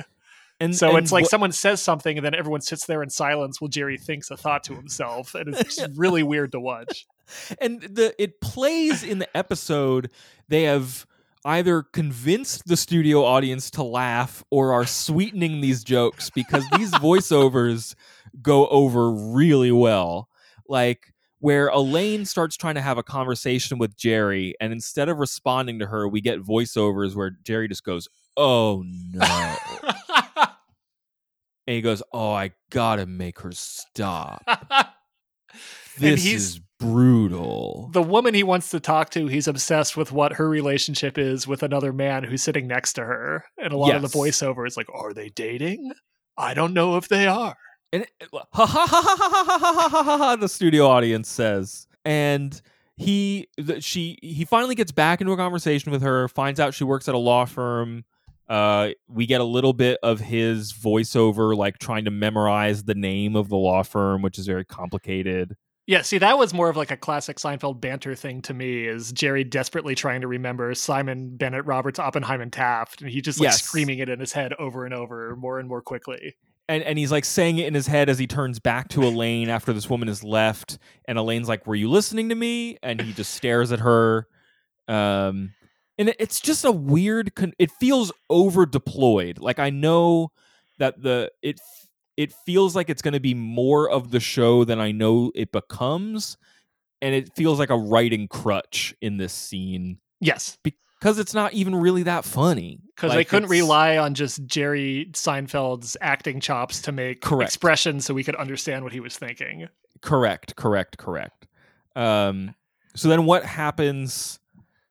And 0.62 0.75
So 0.75 0.89
and 0.89 0.98
it's 1.00 1.12
like 1.12 1.24
what- 1.24 1.31
someone 1.31 1.51
says 1.51 1.81
something 1.81 2.17
and 2.17 2.25
then 2.25 2.33
everyone 2.36 2.62
sits 2.62 2.86
there 2.86 3.03
in 3.03 3.09
silence 3.09 3.59
while 3.59 3.67
Jerry 3.69 3.98
thinks 3.98 4.31
a 4.31 4.38
thought 4.38 4.63
to 4.65 4.75
himself 4.75 5.36
and 5.36 5.50
it's 5.53 5.75
just 5.75 5.91
really 5.98 6.24
weird 6.24 6.51
to 6.53 6.59
watch. 6.59 7.05
and 7.59 7.81
the 7.81 8.13
it 8.21 8.39
plays 8.41 9.03
in 9.03 9.19
the 9.19 9.38
episode 9.38 10.09
they 10.48 10.63
have 10.63 11.05
either 11.45 11.83
convinced 11.83 12.63
the 12.67 12.75
studio 12.75 13.24
audience 13.24 13.69
to 13.71 13.83
laugh 13.83 14.43
or 14.50 14.74
are 14.74 14.86
sweetening 14.86 15.62
these 15.62 15.83
jokes 15.83 16.29
because 16.29 16.65
these 16.77 16.91
voiceovers 16.95 17.95
go 18.41 18.67
over 18.67 19.12
really 19.12 19.71
well 19.71 20.29
like 20.67 21.13
where 21.41 21.67
Elaine 21.69 22.25
starts 22.25 22.57
trying 22.57 22.75
to 22.75 22.81
have 22.81 22.98
a 22.98 23.03
conversation 23.03 23.77
with 23.77 23.95
Jerry 23.95 24.55
and 24.59 24.74
instead 24.74 25.07
of 25.09 25.17
responding 25.17 25.79
to 25.79 25.86
her 25.88 26.07
we 26.07 26.21
get 26.21 26.41
voiceovers 26.41 27.15
where 27.15 27.31
Jerry 27.43 27.67
just 27.67 27.83
goes 27.83 28.07
oh 28.38 28.83
no 28.86 29.55
and 31.67 31.75
he 31.75 31.81
goes 31.81 32.01
oh 32.13 32.31
I 32.31 32.51
got 32.69 32.98
to 32.98 33.05
make 33.05 33.39
her 33.39 33.51
stop 33.51 34.43
this 35.98 36.24
he's- 36.24 36.41
is 36.41 36.59
brutal 36.79 37.89
the 37.91 38.01
woman 38.01 38.33
he 38.33 38.41
wants 38.43 38.69
to 38.69 38.79
talk 38.79 39.09
to, 39.09 39.27
he's 39.27 39.50
obsessed 39.50 39.98
with 39.98 40.13
what 40.13 40.31
her 40.33 40.48
relationship 40.48 41.17
is 41.17 41.45
with 41.45 41.62
another 41.62 41.91
man 41.91 42.24
who's 42.24 42.41
sitting 42.41 42.67
next 42.67 42.93
to 42.93 43.03
her. 43.03 43.43
And 43.57 43.74
a 43.74 43.77
lot 43.77 43.95
of 43.95 44.01
the 44.01 44.07
Yes. 44.07 44.15
voiceover 44.15 44.65
is 44.65 44.77
like, 44.77 44.88
Are 44.93 45.13
they 45.13 45.27
dating? 45.27 45.91
I 46.38 46.53
don't 46.53 46.74
know 46.74 46.95
if 46.95 47.09
they 47.09 47.27
are. 47.27 47.57
And 47.91 48.03
it- 48.03 48.12
ha 48.31 48.65
ha 48.65 48.65
ha 48.65 48.86
ha 48.88 49.15
ha 49.17 49.27
ha 49.27 49.69
ha 49.69 49.89
ha 49.89 50.03
ha 50.03 50.17
ha 50.17 50.36
the 50.36 50.48
studio 50.50 50.88
audience 50.88 51.27
says. 51.29 51.88
And 52.05 52.60
he 52.98 53.48
th- 53.58 53.84
she 53.84 54.17
he 54.22 54.46
finally 54.46 54.75
gets 54.75 54.91
back 54.91 55.22
into 55.22 55.34
a 55.34 55.38
conversation 55.38 55.91
with 55.91 56.01
her, 56.01 56.27
finds 56.27 56.60
out 56.60 56.74
she 56.74 56.84
works 56.84 57.08
at 57.08 57.15
a 57.15 57.19
law 57.19 57.46
firm. 57.46 58.03
Uh 58.48 58.89
we 59.08 59.25
get 59.25 59.41
a 59.41 59.46
little 59.46 59.74
bit 59.74 60.00
of 60.03 60.19
his 60.19 60.74
voiceover 60.74 61.55
like 61.55 61.77
trying 61.79 62.05
to 62.05 62.12
memorize 62.12 62.84
the 62.84 62.96
name 62.96 63.36
of 63.36 63.50
the 63.50 63.55
law 63.58 63.84
firm, 63.84 64.22
which 64.22 64.38
is 64.39 64.46
very 64.48 64.65
complicated. 64.65 65.55
Yeah, 65.88 66.03
see, 66.03 66.19
that 66.19 66.38
was 66.38 66.53
more 66.53 66.69
of 66.69 66.77
like 66.77 66.91
a 66.91 66.98
classic 66.98 67.38
Seinfeld 67.38 67.81
banter 67.81 68.13
thing 68.13 68.43
to 68.43 68.53
me. 68.53 68.86
Is 68.86 69.12
Jerry 69.12 69.43
desperately 69.43 69.96
trying 69.96 70.22
to 70.22 70.27
remember 70.27 70.75
Simon 70.75 71.36
Bennett 71.36 71.65
Roberts 71.65 71.98
Oppenheim 71.98 72.41
and 72.41 72.53
Taft, 72.53 73.01
and 73.01 73.10
he 73.10 73.22
just 73.22 73.39
like 73.39 73.46
Yes. 73.48 73.63
screaming 73.63 73.98
it 73.98 74.08
in 74.10 74.19
his 74.19 74.31
head 74.34 74.53
over 74.60 74.86
and 74.86 74.93
over, 74.93 75.36
more 75.36 75.58
and 75.60 75.67
more 75.67 75.81
quickly. 75.81 76.36
And 76.69 76.83
and 76.83 76.97
he's 76.99 77.11
like 77.11 77.25
saying 77.25 77.57
it 77.57 77.67
in 77.67 77.73
his 77.73 77.88
head 77.88 78.09
as 78.09 78.19
he 78.19 78.27
turns 78.27 78.59
back 78.59 78.89
to 78.89 79.03
Elaine 79.03 79.49
after 79.49 79.73
this 79.73 79.89
woman 79.89 80.07
has 80.07 80.23
left. 80.23 80.77
And 81.05 81.17
Elaine's 81.17 81.49
like, 81.49 81.67
"Were 81.67 81.75
you 81.75 81.89
listening 81.89 82.29
to 82.29 82.35
me?" 82.35 82.77
And 82.83 83.01
he 83.01 83.11
just 83.11 83.33
stares 83.33 83.71
at 83.73 83.79
her. 83.79 84.27
Um, 84.88 85.53
and 85.97 86.15
it's 86.19 86.39
just 86.39 86.63
a 86.65 86.71
weird. 86.71 87.35
Con- 87.35 87.53
it 87.59 87.71
feels 87.71 88.11
over 88.29 88.65
deployed. 88.65 89.39
Like 89.39 89.59
I 89.59 89.71
know 89.71 90.31
that 90.77 91.01
the 91.01 91.31
it 91.41 91.59
it 92.17 92.33
feels 92.45 92.75
like 92.75 92.89
it's 92.89 93.01
going 93.01 93.15
to 93.15 93.19
be 93.19 93.33
more 93.33 93.89
of 93.89 94.11
the 94.11 94.19
show 94.21 94.63
than 94.63 94.79
I 94.79 94.91
know 94.91 95.31
it 95.35 95.51
becomes, 95.51 96.38
and 97.01 97.15
it 97.15 97.35
feels 97.35 97.59
like 97.59 97.71
a 97.71 97.77
writing 97.77 98.27
crutch 98.27 98.93
in 99.01 99.17
this 99.17 99.33
scene 99.33 99.99
Yes, 100.21 100.57
because 100.99 101.17
it's 101.19 101.33
not 101.33 101.53
even 101.53 101.75
really 101.75 102.03
that 102.03 102.25
funny. 102.25 102.79
because 102.95 103.13
they 103.13 103.23
couldn't 103.23 103.45
it's- 103.45 103.61
rely 103.61 103.97
on 103.97 104.13
just 104.13 104.45
Jerry 104.45 105.07
Seinfeld's 105.13 105.95
acting 106.01 106.39
chops 106.39 106.81
to 106.83 106.91
make 106.91 107.21
Correct. 107.21 107.49
expressions 107.49 108.05
so 108.05 108.13
we 108.13 108.23
could 108.23 108.35
understand 108.35 108.83
what 108.83 108.91
he 108.93 108.99
was 108.99 109.17
thinking. 109.17 109.67
Correct, 110.01 110.55
correct, 110.55 110.97
correct. 110.97 111.47
Um, 111.95 112.55
so 112.95 113.07
then 113.07 113.25
what 113.25 113.43
happens 113.45 114.39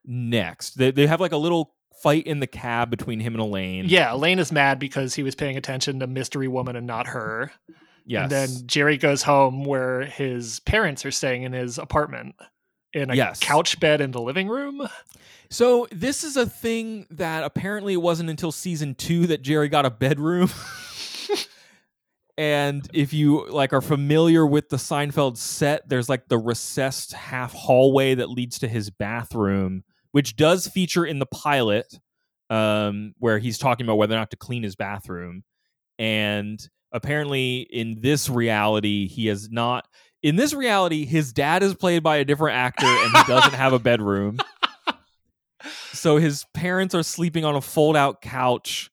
next? 0.05 0.79
They 0.79 0.91
they 0.91 1.07
have 1.07 1.21
like 1.21 1.33
a 1.33 1.37
little 1.37 1.75
fight 2.03 2.27
in 2.27 2.41
the 2.41 2.47
cab 2.47 2.91
between 2.91 3.21
him 3.21 3.35
and 3.35 3.41
Elaine. 3.43 3.87
Yeah, 3.89 4.15
Elaine 4.15 4.39
is 4.39 4.53
mad 4.53 4.79
because 4.79 5.15
he 5.15 5.23
was 5.23 5.35
paying 5.35 5.57
attention 5.57 5.99
to 6.01 6.07
Mystery 6.07 6.47
Woman 6.49 6.77
and 6.77 6.87
not 6.87 7.09
her. 7.09 7.51
Yes. 8.07 8.23
And 8.23 8.31
then 8.33 8.49
Jerry 8.67 8.97
goes 8.97 9.23
home 9.23 9.65
where 9.65 10.03
his 10.03 10.61
parents 10.61 11.05
are 11.05 11.11
staying 11.11 11.43
in 11.43 11.53
his 11.53 11.77
apartment 11.77 12.37
in 12.95 13.11
a 13.11 13.15
Yes. 13.15 13.41
couch 13.41 13.79
bed 13.81 14.01
in 14.01 14.13
the 14.13 14.21
living 14.21 14.49
room. 14.49 14.89
So 15.51 15.87
this 15.91 16.25
is 16.25 16.37
a 16.37 16.47
thing 16.47 17.07
that 17.11 17.45
apparently 17.45 17.95
it 17.95 18.03
wasn't 18.03 18.31
until 18.31 18.53
season 18.53 18.95
two 18.95 19.27
that 19.29 19.43
Jerry 19.43 19.69
got 19.69 19.87
a 19.87 19.91
bedroom. 19.91 20.51
and 22.39 22.87
if 22.93 23.15
you 23.15 23.47
like 23.49 23.73
are 23.73 23.81
familiar 23.81 24.47
with 24.47 24.69
the 24.69 24.77
Seinfeld 24.77 25.39
set, 25.39 25.89
there's 25.89 26.09
like 26.09 26.29
the 26.29 26.39
recessed 26.39 27.13
half 27.15 27.55
hallway 27.55 28.15
that 28.15 28.29
leads 28.29 28.59
to 28.59 28.69
his 28.69 28.91
bathroom, 28.91 29.85
which 30.13 30.37
does 30.37 30.67
feature 30.67 31.07
in 31.07 31.19
the 31.19 31.27
pilot, 31.27 31.99
um, 32.51 33.15
where 33.19 33.39
he's 33.39 33.59
talking 33.59 33.87
about 33.87 33.97
whether 33.97 34.15
or 34.15 34.19
not 34.19 34.31
to 34.33 34.37
clean 34.37 34.63
his 34.63 34.77
bathroom. 34.77 35.45
And 35.99 36.61
apparently, 36.93 37.61
in 37.61 38.01
this 38.03 38.29
reality, 38.29 39.09
he 39.09 39.27
has 39.27 39.51
not. 39.51 39.89
In 40.23 40.37
this 40.37 40.53
reality, 40.53 41.07
his 41.07 41.33
dad 41.33 41.63
is 41.63 41.75
played 41.75 42.03
by 42.03 42.17
a 42.17 42.25
different 42.25 42.57
actor, 42.57 42.87
and 42.87 43.17
he 43.17 43.23
doesn't 43.33 43.55
have 43.55 43.73
a 43.73 43.79
bedroom. 43.79 44.39
So 45.93 46.19
his 46.19 46.45
parents 46.55 46.95
are 46.95 47.03
sleeping 47.03 47.45
on 47.45 47.57
a 47.57 47.61
fold-out 47.61 48.23
couch, 48.23 48.91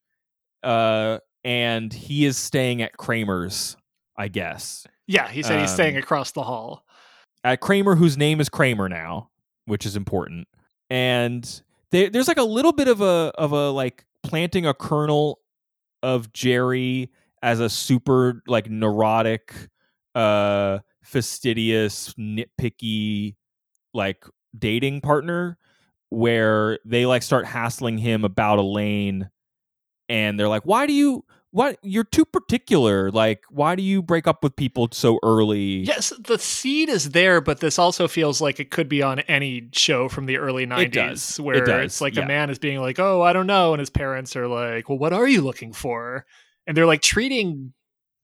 uh, 0.63 1.19
and 1.43 1.93
he 1.93 2.25
is 2.25 2.37
staying 2.37 2.81
at 2.81 2.97
Kramer's, 2.97 3.77
I 4.17 4.27
guess. 4.27 4.87
Yeah, 5.07 5.27
he 5.27 5.43
said 5.43 5.61
he's 5.61 5.73
staying 5.73 5.95
Um, 5.95 6.01
across 6.01 6.31
the 6.31 6.43
hall. 6.43 6.85
At 7.43 7.61
Kramer, 7.61 7.95
whose 7.95 8.17
name 8.17 8.41
is 8.41 8.49
Kramer 8.49 8.89
now, 8.89 9.29
which 9.65 9.85
is 9.85 9.95
important. 9.95 10.47
And 10.89 11.61
there, 11.91 12.09
there's 12.09 12.27
like 12.27 12.37
a 12.37 12.43
little 12.43 12.71
bit 12.71 12.87
of 12.87 13.01
a 13.01 13.31
of 13.37 13.51
a 13.51 13.69
like 13.69 14.05
planting 14.23 14.65
a 14.65 14.73
kernel 14.73 15.39
of 16.01 16.33
Jerry 16.33 17.11
as 17.43 17.59
a 17.59 17.69
super 17.69 18.41
like 18.47 18.69
neurotic, 18.69 19.53
uh, 20.15 20.79
fastidious, 21.03 22.13
nitpicky, 22.15 23.35
like 23.93 24.25
dating 24.57 25.01
partner, 25.01 25.59
where 26.15 26.79
they 26.85 27.05
like 27.05 27.23
start 27.23 27.45
hassling 27.45 27.97
him 27.97 28.23
about 28.23 28.57
Elaine, 28.57 29.29
and 30.07 30.39
they're 30.39 30.47
like, 30.47 30.63
"Why 30.63 30.87
do 30.87 30.93
you?" 30.93 31.25
What 31.51 31.77
you're 31.83 32.03
too 32.03 32.25
particular. 32.25 33.11
Like, 33.11 33.43
why 33.49 33.75
do 33.75 33.83
you 33.83 34.01
break 34.01 34.27
up 34.27 34.43
with 34.43 34.57
people 34.57 34.89
so 34.91 35.19
early? 35.23 35.85
Yes, 35.85 36.11
the 36.19 36.37
seed 36.37 36.89
is 36.89 37.11
there, 37.11 37.39
but 37.39 37.61
this 37.61 37.79
also 37.79 38.09
feels 38.09 38.41
like 38.41 38.59
it 38.59 38.71
could 38.71 38.89
be 38.89 39.01
on 39.01 39.21
any 39.21 39.69
show 39.71 40.09
from 40.09 40.25
the 40.25 40.37
early 40.37 40.67
90s 40.67 40.91
does. 40.91 41.39
It 41.39 41.43
where 41.43 41.63
does, 41.63 41.85
it's 41.85 42.01
like 42.01 42.15
yeah. 42.15 42.23
a 42.23 42.27
man 42.27 42.49
is 42.49 42.59
being 42.59 42.81
like, 42.81 42.99
"Oh, 42.99 43.21
I 43.21 43.31
don't 43.31 43.47
know," 43.47 43.73
and 43.73 43.79
his 43.79 43.89
parents 43.89 44.35
are 44.35 44.47
like, 44.47 44.89
"Well, 44.89 44.97
what 44.97 45.13
are 45.13 45.27
you 45.27 45.41
looking 45.41 45.71
for?" 45.71 46.25
And 46.67 46.75
they're 46.75 46.85
like 46.85 47.01
treating 47.01 47.73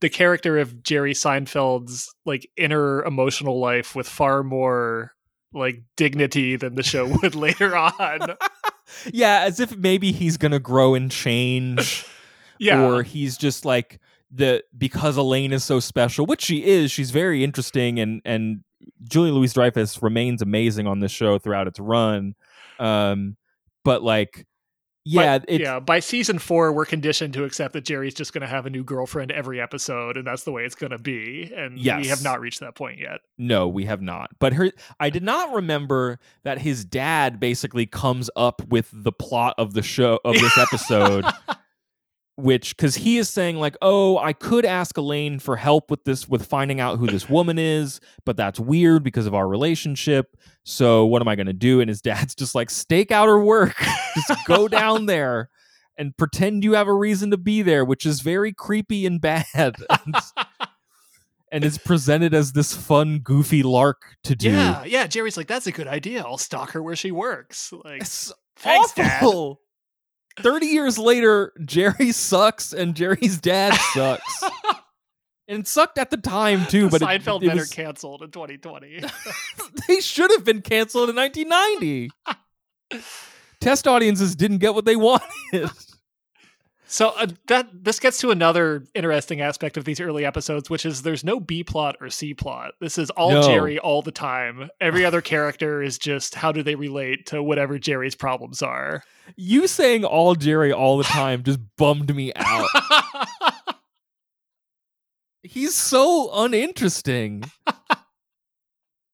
the 0.02 0.10
character 0.10 0.58
of 0.58 0.84
Jerry 0.84 1.14
Seinfeld's 1.14 2.14
like 2.26 2.50
inner 2.58 3.04
emotional 3.04 3.60
life 3.60 3.96
with 3.96 4.10
far 4.10 4.44
more 4.44 5.14
like 5.54 5.82
dignity 5.98 6.56
than 6.56 6.76
the 6.76 6.84
show 6.84 7.08
would 7.22 7.36
later 7.36 7.76
on. 8.00 8.36
yeah, 9.12 9.42
as 9.42 9.60
if 9.60 9.76
maybe 9.78 10.12
he's 10.12 10.38
gonna 10.38 10.60
grow 10.60 10.94
and 10.96 11.12
change, 11.12 12.06
Yeah. 12.60 12.82
or 12.84 13.04
he's 13.04 13.38
just 13.38 13.66
like 13.66 14.00
the 14.34 14.64
because 14.78 15.18
Elaine 15.18 15.52
is 15.54 15.64
so 15.64 15.80
special, 15.80 16.26
which 16.26 16.42
she 16.42 16.64
is. 16.66 16.92
She's 16.92 17.12
very 17.12 17.44
interesting, 17.44 18.00
and 18.00 18.22
and 18.26 18.64
Julia 19.10 19.34
Louis 19.34 19.52
Dreyfus 19.54 20.02
remains 20.02 20.42
amazing 20.42 20.88
on 20.88 21.00
this 21.00 21.12
show 21.12 21.38
throughout 21.38 21.68
its 21.68 21.80
run. 21.80 22.36
Um, 22.80 23.36
but 23.84 24.02
like, 24.04 24.46
yeah, 25.04 25.40
But, 25.40 25.60
yeah, 25.60 25.80
by 25.80 26.00
season 26.00 26.38
four, 26.38 26.72
we're 26.72 26.86
conditioned 26.86 27.34
to 27.34 27.44
accept 27.44 27.74
that 27.74 27.86
Jerry's 27.86 28.14
just 28.14 28.34
going 28.34 28.42
to 28.42 28.48
have 28.48 28.66
a 28.66 28.70
new 28.70 28.84
girlfriend 28.84 29.32
every 29.32 29.60
episode, 29.60 30.18
and 30.18 30.28
that's 30.28 30.44
the 30.44 30.52
way 30.52 30.64
it's 30.64 30.76
going 30.76 30.92
to 30.92 31.00
be. 31.00 31.52
And 31.56 31.76
we 31.76 32.08
have 32.08 32.24
not 32.24 32.40
reached 32.40 32.60
that 32.60 32.76
point 32.76 33.00
yet. 33.00 33.22
No, 33.38 33.68
we 33.68 33.86
have 33.86 34.02
not. 34.02 34.30
But 34.40 34.54
her 34.54 34.72
I 35.00 35.10
did 35.10 35.24
not 35.24 35.54
remember 35.54 36.20
that 36.44 36.60
his 36.60 36.86
dad 36.86 37.40
basically 37.40 37.86
comes 37.86 38.30
up 38.36 38.62
with 38.68 38.90
the 38.94 39.12
plot 39.12 39.56
of 39.58 39.74
the 39.74 39.82
show 39.82 40.20
of 40.24 40.36
this 40.36 40.58
episode 40.58 41.26
which 42.42 42.76
because 42.76 42.96
he 42.96 43.18
is 43.18 43.30
saying 43.30 43.58
like 43.58 43.76
oh 43.82 44.18
i 44.18 44.34
could 44.34 44.66
ask 44.66 44.98
elaine 44.98 45.40
for 45.40 45.56
help 45.56 45.90
with 45.92 46.04
this 46.04 46.28
with 46.28 46.46
finding 46.46 46.80
out 46.80 46.98
who 47.00 47.08
this 47.08 47.30
woman 47.30 47.58
is 47.60 48.00
but 48.26 48.36
that's 48.36 48.60
weird 48.60 49.04
because 49.04 49.26
of 49.26 49.34
our 49.34 49.48
relationship 49.48 50.36
so 50.64 51.06
what 51.06 51.22
am 51.22 51.28
i 51.28 51.36
going 51.36 51.48
to 51.48 51.54
do 51.54 51.80
and 51.80 51.90
his 51.90 52.02
dad's 52.02 52.36
just 52.42 52.56
like 52.56 52.70
stake 52.70 53.12
out 53.12 53.28
her 53.28 53.40
work 53.40 53.76
just 54.16 54.46
go 54.48 54.68
down 54.68 55.06
there 55.08 55.50
and 55.98 56.16
pretend 56.18 56.64
you 56.64 56.74
have 56.74 56.88
a 56.88 56.94
reason 56.94 57.32
to 57.32 57.38
be 57.38 57.62
there 57.62 57.86
which 57.86 58.06
is 58.06 58.22
very 58.22 58.52
creepy 58.54 59.06
and 59.06 59.22
bad 59.22 59.46
and, 59.56 60.16
and 61.52 61.66
it's 61.66 61.78
presented 61.78 62.34
as 62.34 62.54
this 62.54 62.74
fun 62.76 63.20
goofy 63.20 63.62
lark 63.62 64.16
to 64.24 64.36
do 64.36 64.52
Yeah, 64.52 64.84
yeah. 64.86 65.06
Jerry's 65.08 65.36
like, 65.36 65.48
that's 65.48 65.68
a 65.68 65.72
good 65.72 65.88
idea. 65.88 66.22
I'll 66.22 66.38
stalk 66.38 66.72
her 66.72 66.82
where 66.82 66.96
she 66.96 67.12
works. 67.12 67.74
Like, 67.84 68.02
it's 68.02 68.32
thanks, 68.56 68.94
Dad. 68.94 69.20
Awful 70.40 70.52
30 70.52 70.66
years 70.68 70.98
later 70.98 71.54
jerry 71.66 72.12
sucks 72.12 72.74
and 72.74 72.96
jerry's 72.96 73.40
dad 73.40 73.74
sucks. 73.94 74.44
And 75.48 75.68
sucked 75.68 75.98
at 75.98 76.10
the 76.12 76.16
time 76.18 76.66
too 76.68 76.90
but 76.90 77.02
it- 77.02 77.06
Seinfeld 77.06 77.44
it, 77.44 77.48
better 77.48 77.60
was- 77.62 77.70
canceled 77.70 78.22
in 78.22 78.32
2020. 78.32 79.02
they 79.88 80.00
should 80.00 80.32
have 80.32 80.46
been 80.46 80.62
canceled 80.62 81.10
in 81.10 81.16
1990 81.18 82.12
test 83.60 83.86
audiences 83.88 84.34
didn't 84.36 84.60
get 84.60 84.74
what 84.74 84.86
they 84.86 84.96
wanted 84.96 85.70
so 86.92 87.14
uh, 87.18 87.28
that 87.48 87.70
this 87.74 88.00
gets 88.00 88.20
to 88.20 88.32
another 88.32 88.84
interesting 88.94 89.40
aspect 89.42 89.78
of 89.78 89.86
these 89.86 90.02
early 90.02 90.26
episodes, 90.26 90.70
which 90.70 90.86
is 90.86 91.02
there's 91.02 91.24
no 91.24 91.40
B 91.40 91.64
plot 91.64 91.96
or 92.02 92.10
C 92.10 92.34
plot. 92.34 92.74
This 92.82 92.98
is 92.98 93.10
all 93.12 93.32
No. 93.32 93.44
Jerry 93.44 93.80
all 93.80 94.02
the 94.02 94.12
time. 94.12 94.70
Every 94.82 95.06
other 95.06 95.22
character 95.22 95.82
is 95.82 95.98
just 95.98 96.36
how 96.36 96.52
do 96.52 96.62
they 96.62 96.76
relate 96.76 97.28
to 97.28 97.42
whatever 97.42 97.80
Jerry's 97.80 98.16
problems 98.16 98.62
are. 98.62 99.04
you 99.38 99.68
saying 99.68 100.04
all 100.04 100.36
jerry 100.36 100.74
all 100.74 100.98
the 100.98 101.06
time 101.06 101.42
just 101.44 101.60
bummed 101.78 102.14
me 102.14 102.34
out 102.36 102.68
he's 105.44 105.76
so 105.76 106.30
uninteresting. 106.34 107.44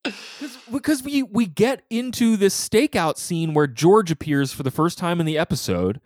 because 0.71 1.03
we 1.03 1.23
we 1.23 1.45
get 1.45 1.83
into 1.89 2.37
this 2.37 2.55
stakeout 2.69 3.17
scene 3.17 3.53
where 3.53 3.67
George 3.67 4.11
appears 4.11 4.53
for 4.53 4.63
the 4.63 4.71
first 4.71 4.97
time 4.97 5.19
in 5.19 5.25
the 5.25 5.37
episode, 5.37 5.99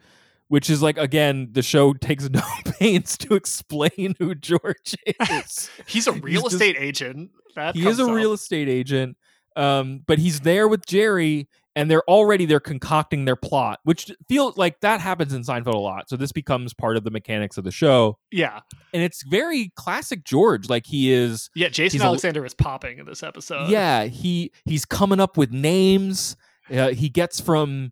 which 0.51 0.69
is 0.69 0.81
like 0.81 0.97
again 0.97 1.47
the 1.53 1.61
show 1.61 1.93
takes 1.93 2.29
no 2.29 2.41
pains 2.77 3.17
to 3.17 3.35
explain 3.35 4.15
who 4.19 4.35
George 4.35 4.95
is. 5.31 5.69
He's 5.87 6.07
a 6.07 6.11
real 6.11 6.41
just- 6.43 6.55
estate 6.55 6.75
agent. 6.77 7.31
That 7.55 7.73
he 7.75 7.87
is 7.87 7.99
a 7.99 8.05
up. 8.05 8.11
real 8.11 8.33
estate 8.33 8.67
agent, 8.69 9.15
um, 9.55 10.03
but 10.07 10.19
he's 10.19 10.39
there 10.41 10.67
with 10.69 10.85
Jerry, 10.85 11.49
and 11.75 11.89
they're 11.91 12.03
already 12.09 12.45
they're 12.45 12.59
concocting 12.61 13.25
their 13.25 13.35
plot, 13.35 13.79
which 13.83 14.09
feels 14.29 14.55
like 14.57 14.79
that 14.81 15.01
happens 15.01 15.33
in 15.33 15.43
Seinfeld 15.43 15.73
a 15.73 15.77
lot. 15.77 16.09
So 16.09 16.15
this 16.17 16.31
becomes 16.31 16.73
part 16.73 16.95
of 16.97 17.03
the 17.03 17.11
mechanics 17.11 17.57
of 17.57 17.63
the 17.65 17.71
show, 17.71 18.17
yeah, 18.31 18.59
and 18.93 19.03
it's 19.03 19.23
very 19.23 19.71
classic 19.75 20.23
George. 20.25 20.69
Like 20.69 20.85
he 20.85 21.11
is 21.11 21.49
yeah. 21.55 21.67
Jason 21.69 21.95
He's 21.99 22.03
a- 22.03 22.07
Alexander 22.07 22.45
is 22.45 22.53
popping 22.53 22.99
in 22.99 23.05
this 23.05 23.21
episode. 23.23 23.69
yeah 23.69 24.05
he 24.05 24.51
he's 24.65 24.85
coming 24.85 25.19
up 25.19 25.35
with 25.37 25.51
names 25.51 26.35
uh, 26.69 26.89
he 26.89 27.09
gets 27.09 27.39
from 27.41 27.91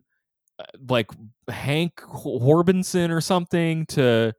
like 0.88 1.10
hank 1.48 1.96
horbinson 1.96 3.10
or 3.10 3.20
something 3.20 3.86
to 3.86 4.32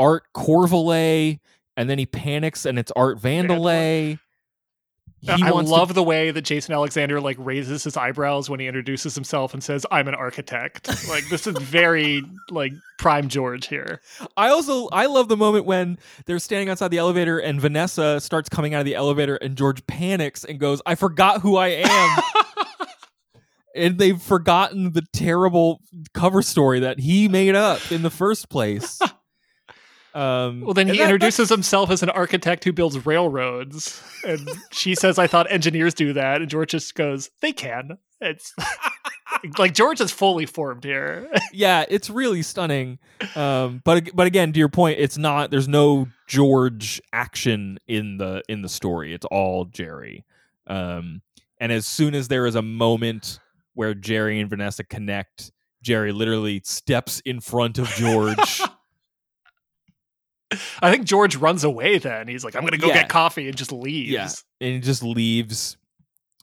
art 0.00 0.24
corvalet 0.34 1.38
and 1.76 1.88
then 1.90 1.98
he 1.98 2.06
panics 2.06 2.64
and 2.66 2.78
it's 2.78 2.92
art 2.96 3.18
vandelay 3.20 4.18
he 5.22 5.42
I 5.42 5.50
wants 5.50 5.70
to- 5.70 5.76
love 5.76 5.94
the 5.94 6.04
way 6.04 6.30
that 6.30 6.42
Jason 6.42 6.72
Alexander 6.74 7.20
like 7.20 7.36
raises 7.40 7.82
his 7.82 7.96
eyebrows 7.96 8.48
when 8.48 8.60
he 8.60 8.68
introduces 8.68 9.14
himself 9.14 9.54
and 9.54 9.64
says, 9.64 9.84
"I'm 9.90 10.06
an 10.06 10.14
architect." 10.14 10.88
like 11.08 11.26
this 11.30 11.48
is 11.48 11.56
very 11.58 12.22
like 12.50 12.72
prime 12.98 13.26
George 13.28 13.66
here. 13.66 14.00
i 14.36 14.48
also 14.50 14.88
i 14.92 15.06
love 15.06 15.28
the 15.28 15.36
moment 15.36 15.64
when 15.64 15.98
they're 16.26 16.38
standing 16.38 16.68
outside 16.68 16.88
the 16.92 16.98
elevator 16.98 17.38
and 17.38 17.60
vanessa 17.60 18.20
starts 18.20 18.48
coming 18.48 18.72
out 18.74 18.80
of 18.80 18.84
the 18.86 18.94
elevator 18.94 19.36
and 19.36 19.56
george 19.56 19.84
panics 19.86 20.44
and 20.44 20.58
goes 20.60 20.80
i 20.86 20.94
forgot 20.94 21.40
who 21.42 21.56
i 21.56 21.68
am 21.68 22.22
and 23.76 23.98
they've 23.98 24.20
forgotten 24.20 24.92
the 24.92 25.02
terrible 25.12 25.80
cover 26.14 26.42
story 26.42 26.80
that 26.80 27.00
he 27.00 27.28
made 27.28 27.54
up 27.54 27.92
in 27.92 28.02
the 28.02 28.10
first 28.10 28.48
place. 28.48 29.00
Um, 30.14 30.62
well, 30.62 30.72
then 30.72 30.88
he 30.88 30.96
that- 30.96 31.02
introduces 31.02 31.50
himself 31.50 31.90
as 31.90 32.02
an 32.02 32.08
architect 32.08 32.64
who 32.64 32.72
builds 32.72 33.04
railroads, 33.04 34.02
and 34.26 34.48
she 34.72 34.94
says, 34.94 35.18
"I 35.18 35.26
thought 35.26 35.52
engineers 35.52 35.92
do 35.92 36.14
that," 36.14 36.40
and 36.40 36.48
George 36.48 36.70
just 36.70 36.94
goes, 36.94 37.28
"They 37.42 37.52
can." 37.52 37.98
It's 38.22 38.54
like 39.58 39.74
George 39.74 40.00
is 40.00 40.10
fully 40.10 40.46
formed 40.46 40.84
here. 40.84 41.28
yeah, 41.52 41.84
it's 41.90 42.08
really 42.08 42.40
stunning. 42.40 42.98
Um, 43.34 43.82
but 43.84 44.08
but 44.14 44.26
again, 44.26 44.54
to 44.54 44.58
your 44.58 44.70
point, 44.70 44.98
it's 44.98 45.18
not. 45.18 45.50
There's 45.50 45.68
no 45.68 46.08
George 46.26 46.98
action 47.12 47.78
in 47.86 48.16
the 48.16 48.42
in 48.48 48.62
the 48.62 48.70
story. 48.70 49.12
It's 49.12 49.26
all 49.26 49.66
Jerry. 49.66 50.24
Um, 50.66 51.20
and 51.60 51.70
as 51.70 51.86
soon 51.86 52.14
as 52.14 52.28
there 52.28 52.46
is 52.46 52.54
a 52.54 52.62
moment 52.62 53.38
where 53.76 53.94
Jerry 53.94 54.40
and 54.40 54.50
Vanessa 54.50 54.82
connect, 54.82 55.52
Jerry 55.82 56.10
literally 56.12 56.60
steps 56.64 57.20
in 57.24 57.40
front 57.40 57.78
of 57.78 57.86
George. 57.90 58.60
I 60.80 60.90
think 60.92 61.04
George 61.06 61.36
runs 61.36 61.64
away. 61.64 61.98
Then 61.98 62.28
he's 62.28 62.44
like, 62.44 62.54
"I'm 62.54 62.62
going 62.62 62.72
to 62.72 62.78
go 62.78 62.86
Yeah. 62.88 62.94
get 63.02 63.08
coffee," 63.08 63.48
and 63.48 63.56
just 63.56 63.72
leaves. 63.72 64.10
Yeah. 64.10 64.28
and 64.60 64.74
he 64.74 64.80
just 64.80 65.02
leaves. 65.02 65.76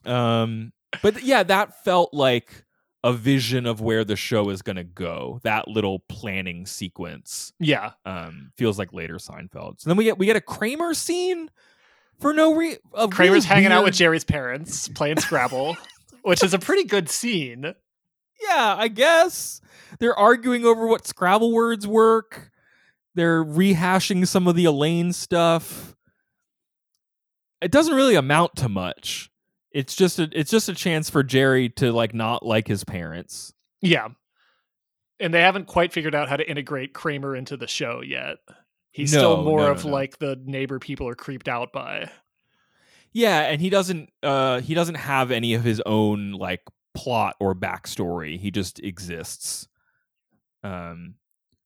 Um, 0.04 0.72
but 1.02 1.22
yeah, 1.22 1.42
that 1.42 1.82
felt 1.84 2.12
like 2.12 2.64
a 3.02 3.12
vision 3.12 3.66
of 3.66 3.80
where 3.80 4.04
the 4.04 4.16
show 4.16 4.50
is 4.50 4.62
going 4.62 4.76
to 4.76 4.84
go. 4.84 5.40
That 5.42 5.68
little 5.68 6.00
planning 6.08 6.66
sequence 6.66 7.52
yeah. 7.58 7.92
um, 8.06 8.52
feels 8.56 8.78
like 8.78 8.92
later 8.92 9.16
Seinfeld. 9.16 9.80
So 9.80 9.90
then 9.90 9.96
we 9.96 10.04
get 10.04 10.18
we 10.18 10.26
get 10.26 10.36
a 10.36 10.40
Kramer 10.40 10.92
scene 10.94 11.50
for 12.20 12.32
no 12.34 12.54
reason. 12.54 12.80
Kramer's 13.10 13.44
hanging 13.46 13.72
out 13.72 13.84
with 13.84 13.94
Jerry's 13.94 14.24
parents 14.24 14.88
playing 14.88 15.18
Scrabble, 15.18 15.76
which 16.24 16.42
is 16.42 16.54
a 16.54 16.58
pretty 16.58 16.84
good 16.84 17.08
scene. 17.08 17.74
Yeah, 18.42 18.74
I 18.76 18.88
guess 18.88 19.60
they're 20.00 20.18
arguing 20.18 20.64
over 20.64 20.86
what 20.86 21.06
Scrabble 21.06 21.52
words 21.52 21.86
work. 21.86 22.50
They're 23.14 23.44
rehashing 23.44 24.26
some 24.26 24.48
of 24.48 24.56
the 24.56 24.64
Elaine 24.64 25.12
stuff. 25.12 25.94
It 27.60 27.70
doesn't 27.70 27.94
really 27.94 28.16
amount 28.16 28.56
to 28.56 28.68
much. 28.68 29.30
It's 29.70 29.94
just 29.94 30.18
a 30.18 30.28
it's 30.32 30.50
just 30.50 30.68
a 30.68 30.74
chance 30.74 31.10
for 31.10 31.22
Jerry 31.22 31.68
to 31.70 31.92
like 31.92 32.14
not 32.14 32.44
like 32.44 32.68
his 32.68 32.84
parents. 32.84 33.52
Yeah. 33.80 34.08
And 35.20 35.32
they 35.32 35.42
haven't 35.42 35.66
quite 35.66 35.92
figured 35.92 36.14
out 36.14 36.28
how 36.28 36.36
to 36.36 36.48
integrate 36.48 36.92
Kramer 36.92 37.36
into 37.36 37.56
the 37.56 37.68
show 37.68 38.00
yet. 38.04 38.38
He's 38.90 39.10
still 39.10 39.42
more 39.42 39.60
no, 39.60 39.66
no, 39.66 39.72
of 39.72 39.84
no. 39.84 39.90
like 39.90 40.18
the 40.18 40.40
neighbor 40.44 40.78
people 40.78 41.08
are 41.08 41.14
creeped 41.14 41.48
out 41.48 41.72
by. 41.72 42.10
Yeah, 43.14 43.42
and 43.42 43.60
he 43.60 43.70
doesn't 43.70 44.10
uh 44.22 44.60
he 44.60 44.74
doesn't 44.74 44.96
have 44.96 45.30
any 45.30 45.54
of 45.54 45.64
his 45.64 45.80
own 45.86 46.32
like 46.32 46.62
plot 46.94 47.36
or 47.40 47.54
backstory. 47.54 48.38
He 48.38 48.50
just 48.50 48.80
exists. 48.80 49.68
Um 50.62 51.14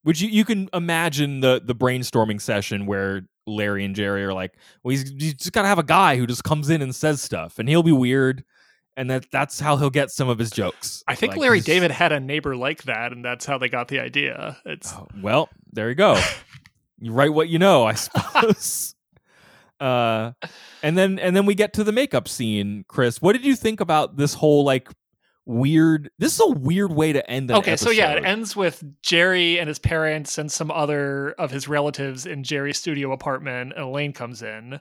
which 0.03 0.21
you, 0.21 0.29
you 0.29 0.45
can 0.45 0.69
imagine 0.73 1.41
the 1.41 1.61
the 1.65 1.75
brainstorming 1.75 2.41
session 2.41 2.87
where 2.87 3.23
Larry 3.47 3.85
and 3.85 3.95
Jerry 3.97 4.25
are 4.25 4.35
like, 4.35 4.55
well, 4.83 4.91
he's, 4.91 5.11
he's 5.11 5.35
just 5.35 5.53
got 5.53 5.63
to 5.63 5.69
have 5.69 5.79
a 5.79 5.83
guy 5.83 6.17
who 6.17 6.27
just 6.27 6.45
comes 6.45 6.71
in 6.71 6.83
and 6.83 6.95
says 6.95 7.21
stuff, 7.23 7.59
and 7.59 7.69
he'll 7.69 7.83
be 7.83 7.93
weird, 7.93 8.45
and 8.97 9.11
that 9.11 9.27
that's 9.33 9.59
how 9.59 9.77
he'll 9.77 9.91
get 9.91 10.11
some 10.11 10.29
of 10.29 10.39
his 10.39 10.51
jokes. 10.51 11.03
I 11.09 11.15
think 11.15 11.33
Like, 11.33 11.41
Larry 11.41 11.61
David 11.61 11.91
had 11.91 12.13
a 12.13 12.21
neighbor 12.21 12.57
like 12.57 12.85
that, 12.85 13.13
and 13.13 13.25
that's 13.25 13.47
how 13.47 13.59
they 13.59 13.69
got 13.69 13.89
the 13.89 14.01
idea. 14.01 14.59
It's 14.65 14.93
Oh, 14.93 15.09
well, 15.21 15.49
there 15.73 15.89
you 15.89 15.95
go. 15.95 16.21
you 16.99 17.13
write 17.13 17.33
what 17.33 17.49
you 17.49 17.59
know, 17.59 17.85
I 17.85 17.95
suppose. 17.95 18.95
uh, 19.81 20.33
and 20.83 20.99
then 20.99 21.19
and 21.19 21.37
then 21.37 21.47
we 21.47 21.55
get 21.55 21.73
to 21.75 21.85
the 21.85 21.93
makeup 21.93 22.29
scene. 22.29 22.85
Chris, 22.89 23.23
what 23.23 23.33
did 23.33 23.45
you 23.45 23.57
think 23.57 23.81
about 23.81 24.17
this 24.17 24.35
whole 24.35 24.65
like 24.65 24.89
weird? 25.47 26.11
This 26.19 26.35
is 26.35 26.41
a 26.41 26.51
weird 26.59 26.93
way 26.93 27.13
to 27.13 27.31
end. 27.31 27.51
Okay. 27.51 27.77
So 27.77 27.91
yeah, 27.91 28.13
it 28.13 28.25
ends 28.25 28.57
with 28.57 28.83
Jerry 29.03 29.59
and 29.59 29.69
his 29.69 29.79
parents 29.79 30.39
and 30.39 30.51
some 30.51 30.71
other 30.71 31.33
of 31.33 31.51
his 31.51 31.69
relatives 31.69 32.27
in 32.27 32.43
Jerry's 32.43 32.79
studio 32.79 33.13
apartment, 33.13 33.73
and 33.77 33.85
Elaine 33.85 34.13
comes 34.13 34.43
in. 34.43 34.81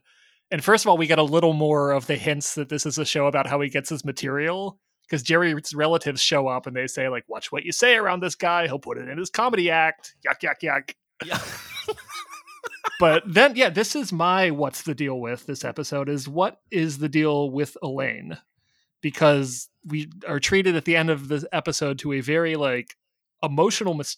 And 0.50 0.64
first 0.64 0.86
of 0.86 0.90
all, 0.90 0.98
we 0.98 1.08
get 1.08 1.20
a 1.20 1.24
little 1.24 1.54
more 1.54 1.92
of 1.92 2.08
the 2.08 2.16
hints 2.16 2.56
that 2.56 2.70
this 2.70 2.86
is 2.86 2.98
a 2.98 3.06
show 3.06 3.28
about 3.28 3.48
how 3.48 3.60
he 3.62 3.70
gets 3.70 3.90
his 3.90 4.06
material. 4.06 4.80
Because 5.04 5.24
Jerry's 5.24 5.74
relatives 5.74 6.22
show 6.22 6.50
up 6.50 6.68
and 6.68 6.76
they 6.76 6.86
say, 6.86 7.08
like, 7.08 7.24
watch 7.30 7.50
what 7.50 7.64
you 7.64 7.72
say 7.72 7.96
around 7.96 8.22
this 8.22 8.36
guy. 8.36 8.68
He'll 8.68 8.78
put 8.78 8.98
it 8.98 9.08
in 9.08 9.18
his 9.18 9.30
comedy 9.30 9.72
act. 9.72 10.16
Yuck, 10.26 10.42
yuck, 10.42 10.60
yuck. 10.62 10.94
Yeah. 11.26 11.40
but 13.00 13.24
then 13.26 13.56
yeah 13.56 13.70
this 13.70 13.96
is 13.96 14.12
my 14.12 14.50
what's 14.52 14.84
the 14.84 14.96
deal 14.96 15.20
with 15.20 15.46
this 15.46 15.64
episode 15.64 16.10
is 16.10 16.28
what 16.28 16.62
is 16.72 16.98
the 16.98 17.10
deal 17.10 17.50
with 17.50 17.78
elaine 17.82 18.38
because 19.02 19.70
we 19.86 20.10
are 20.28 20.40
treated 20.40 20.76
at 20.76 20.86
the 20.86 20.96
end 20.96 21.10
of 21.10 21.28
this 21.28 21.46
episode 21.52 22.00
to 22.00 22.14
a 22.14 22.22
very 22.22 22.56
like 22.56 22.96
emotional 23.44 23.94
mis- 23.94 24.18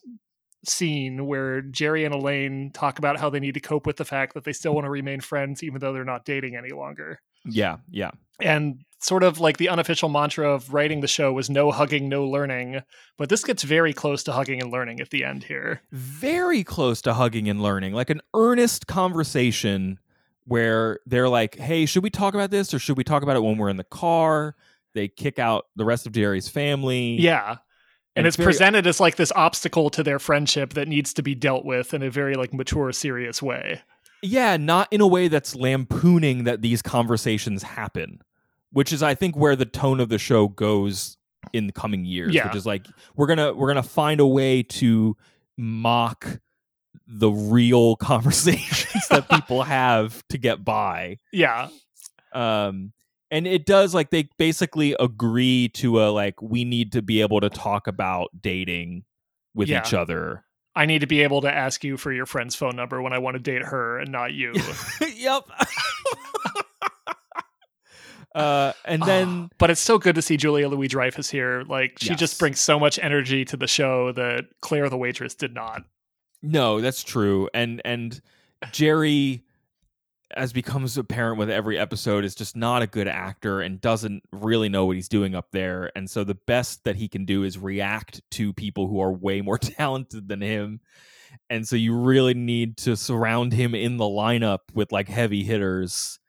scene 0.66 1.26
where 1.26 1.62
Jerry 1.62 2.06
and 2.06 2.14
Elaine 2.14 2.72
talk 2.74 3.00
about 3.00 3.20
how 3.20 3.30
they 3.30 3.40
need 3.40 3.54
to 3.54 3.60
cope 3.60 3.86
with 3.86 3.98
the 3.98 4.06
fact 4.06 4.34
that 4.34 4.44
they 4.44 4.54
still 4.54 4.74
want 4.74 4.86
to 4.86 4.90
remain 4.90 5.22
friends 5.22 5.64
even 5.64 5.80
though 5.80 5.94
they're 5.94 6.04
not 6.04 6.26
dating 6.26 6.56
any 6.56 6.72
longer. 6.72 7.22
Yeah, 7.46 7.78
yeah. 7.90 8.12
And 8.42 8.84
sort 9.00 9.24
of 9.24 9.40
like 9.40 9.58
the 9.58 9.70
unofficial 9.70 10.10
mantra 10.10 10.50
of 10.50 10.74
writing 10.74 11.02
the 11.02 11.08
show 11.08 11.32
was 11.32 11.50
no 11.50 11.72
hugging, 11.72 12.10
no 12.10 12.26
learning. 12.26 12.82
But 13.18 13.30
this 13.30 13.44
gets 13.44 13.64
very 13.64 13.94
close 13.94 14.24
to 14.24 14.32
hugging 14.32 14.62
and 14.62 14.72
learning 14.72 15.00
at 15.00 15.10
the 15.10 15.24
end 15.24 15.44
here. 15.46 15.82
Very 15.92 16.64
close 16.64 17.02
to 17.04 17.14
hugging 17.14 17.50
and 17.50 17.62
learning, 17.62 17.94
like 17.94 18.10
an 18.10 18.22
earnest 18.34 18.88
conversation 18.88 20.00
where 20.46 21.00
they're 21.06 21.30
like, 21.30 21.56
hey, 21.58 21.86
should 21.86 22.04
we 22.04 22.10
talk 22.10 22.34
about 22.34 22.52
this 22.52 22.74
or 22.74 22.80
should 22.80 22.98
we 22.98 23.04
talk 23.04 23.24
about 23.24 23.36
it 23.36 23.44
when 23.44 23.58
we're 23.58 23.70
in 23.70 23.78
the 23.78 23.84
car? 23.84 24.56
They 24.94 25.08
kick 25.08 25.40
out 25.40 25.68
the 25.76 25.86
rest 25.86 26.08
of 26.08 26.14
Jerry's 26.14 26.50
family. 26.50 27.18
Yeah. 27.20 27.58
And, 28.16 28.28
it's, 28.28 28.36
very- 28.36 28.48
presented 28.48 28.88
as 28.88 29.00
like 29.00 29.16
this 29.16 29.32
obstacle 29.34 29.90
to 29.92 30.04
their 30.04 30.20
friendship 30.20 30.74
that 30.74 30.88
needs 30.88 31.14
to 31.14 31.22
be 31.22 31.36
dealt 31.36 31.64
with 31.64 31.94
in 31.94 32.02
a 32.02 32.10
very 32.10 32.36
like 32.36 32.54
mature, 32.54 32.92
serious 32.92 33.42
way. 33.42 33.82
Yeah, 34.22 34.58
not 34.58 34.88
in 34.92 35.02
a 35.02 35.08
way 35.08 35.28
that's 35.28 35.56
lampooning 35.56 36.44
that 36.44 36.62
these 36.62 36.82
conversations 36.82 37.64
happen, 37.64 38.22
which 38.72 38.92
is 38.92 39.02
I 39.02 39.16
think 39.16 39.36
where 39.36 39.56
the 39.56 39.66
tone 39.66 40.00
of 40.00 40.10
the 40.10 40.18
show 40.20 40.48
goes 40.48 41.18
in 41.54 41.68
the 41.68 41.74
coming 41.74 42.06
years. 42.06 42.34
Yeah. 42.34 42.48
Which 42.48 42.56
is 42.56 42.66
like 42.66 42.86
we're 43.16 43.28
gonna 43.28 43.54
we're 43.54 43.68
gonna 43.70 43.82
find 43.84 44.20
a 44.20 44.28
way 44.28 44.64
to 44.64 45.16
mock 45.58 46.40
the 47.08 47.30
real 47.30 47.96
conversations 47.98 49.08
that 49.10 49.30
people 49.32 49.64
have 49.64 50.22
to 50.30 50.38
get 50.38 50.64
by. 50.66 51.18
Yeah. 51.32 51.70
Um 52.34 52.94
and 53.32 53.46
it 53.48 53.66
does 53.66 53.94
like 53.94 54.10
they 54.10 54.28
basically 54.38 54.96
agree 55.00 55.70
to 55.76 56.02
a 56.04 56.10
like 56.10 56.42
we 56.42 56.66
need 56.66 56.92
to 56.94 57.02
be 57.02 57.22
able 57.22 57.40
to 57.42 57.50
talk 57.50 57.88
about 57.88 58.30
dating 58.40 59.04
with 59.56 59.70
Yeah. 59.70 59.82
each 59.82 59.94
other. 59.94 60.44
I 60.80 60.86
need 60.86 61.00
to 61.00 61.08
be 61.08 61.22
able 61.24 61.42
to 61.42 61.54
ask 61.54 61.84
you 61.84 61.98
for 61.98 62.14
your 62.14 62.26
friend's 62.26 62.56
phone 62.56 62.76
number 62.76 63.02
when 63.02 63.12
I 63.12 63.18
want 63.18 63.36
to 63.36 63.40
date 63.40 63.64
her 63.64 64.00
and 64.00 64.12
not 64.12 64.34
you. 64.34 64.54
yep. 65.16 65.44
uh, 68.36 68.74
and 68.86 69.02
then 69.04 69.50
but 69.58 69.70
it's 69.70 69.82
so 69.82 69.98
good 69.98 70.16
to 70.16 70.22
see 70.22 70.38
Julia 70.38 70.68
Louis 70.70 70.88
Dreyfus 70.88 71.30
here. 71.30 71.64
Like 71.68 71.98
she 72.00 72.10
Yes. 72.12 72.20
just 72.20 72.40
brings 72.40 72.60
so 72.60 72.80
much 72.80 73.00
energy 73.02 73.44
to 73.46 73.58
the 73.58 73.68
show 73.68 74.12
that 74.14 74.46
Claire 74.62 74.90
the 74.90 74.98
waitress 74.98 75.36
did 75.36 75.54
not. 75.54 75.84
no, 76.42 76.80
that's 76.82 77.04
true. 77.04 77.50
And 77.54 77.82
and 77.84 78.22
Jerry, 78.72 79.44
as 80.36 80.54
becomes 80.54 80.98
apparent 80.98 81.38
with 81.38 81.50
every 81.50 81.78
episode, 81.78 82.24
is 82.24 82.36
just 82.36 82.56
not 82.56 82.82
a 82.82 82.88
good 82.88 83.08
actor 83.08 83.62
and 83.62 83.82
doesn't 83.82 84.24
really 84.32 84.70
know 84.70 84.86
what 84.86 84.96
he's 84.96 85.10
doing 85.10 85.36
up 85.36 85.48
there. 85.52 85.92
And 85.96 86.10
so 86.10 86.24
the 86.24 86.36
best 86.36 86.84
that 86.84 86.96
he 86.96 87.08
can 87.08 87.26
do 87.26 87.44
is 87.44 87.58
react 87.58 88.22
to 88.32 88.54
people 88.54 88.88
who 88.88 89.02
are 89.02 89.12
way 89.12 89.42
more 89.42 89.58
talented 89.60 90.28
than 90.28 90.42
him. 90.42 90.82
And 91.50 91.68
so 91.68 91.76
you 91.76 91.96
really 91.96 92.34
need 92.34 92.78
to 92.78 92.96
surround 92.96 93.54
him 93.54 93.74
in 93.76 93.98
the 93.98 94.06
lineup 94.06 94.60
with 94.74 94.92
like 94.92 95.08
heavy 95.08 95.44
hitters. 95.44 96.20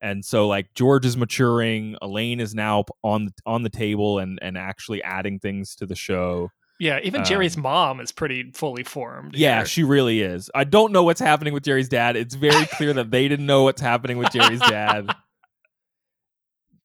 And 0.00 0.24
so 0.24 0.48
like 0.48 0.74
George 0.74 1.06
is 1.06 1.16
maturing, 1.16 1.96
Elaine 2.02 2.40
is 2.40 2.54
now 2.54 2.84
on 3.02 3.30
on 3.46 3.62
the 3.62 3.70
table 3.70 4.18
and 4.18 4.38
and 4.42 4.58
actually 4.58 5.02
adding 5.02 5.38
things 5.38 5.76
to 5.76 5.86
the 5.86 5.94
show. 5.94 6.50
Yeah, 6.82 6.98
even 7.04 7.20
Um, 7.20 7.24
Jerry's 7.24 7.56
mom 7.56 8.00
is 8.00 8.10
pretty 8.10 8.50
fully 8.52 8.82
formed. 8.82 9.36
Yeah, 9.36 9.58
here. 9.58 9.66
she 9.66 9.82
really 9.84 10.20
is. 10.20 10.50
I 10.52 10.64
don't 10.64 10.90
know 10.90 11.04
what's 11.04 11.20
happening 11.20 11.54
with 11.54 11.62
Jerry's 11.62 11.88
dad. 11.88 12.16
It's 12.16 12.34
very 12.34 12.66
clear 12.66 12.92
that 12.94 13.12
they 13.12 13.28
didn't 13.28 13.46
know 13.46 13.62
what's 13.62 13.80
happening 13.80 14.18
with 14.18 14.32
Jerry's 14.32 14.58
dad. 14.60 15.08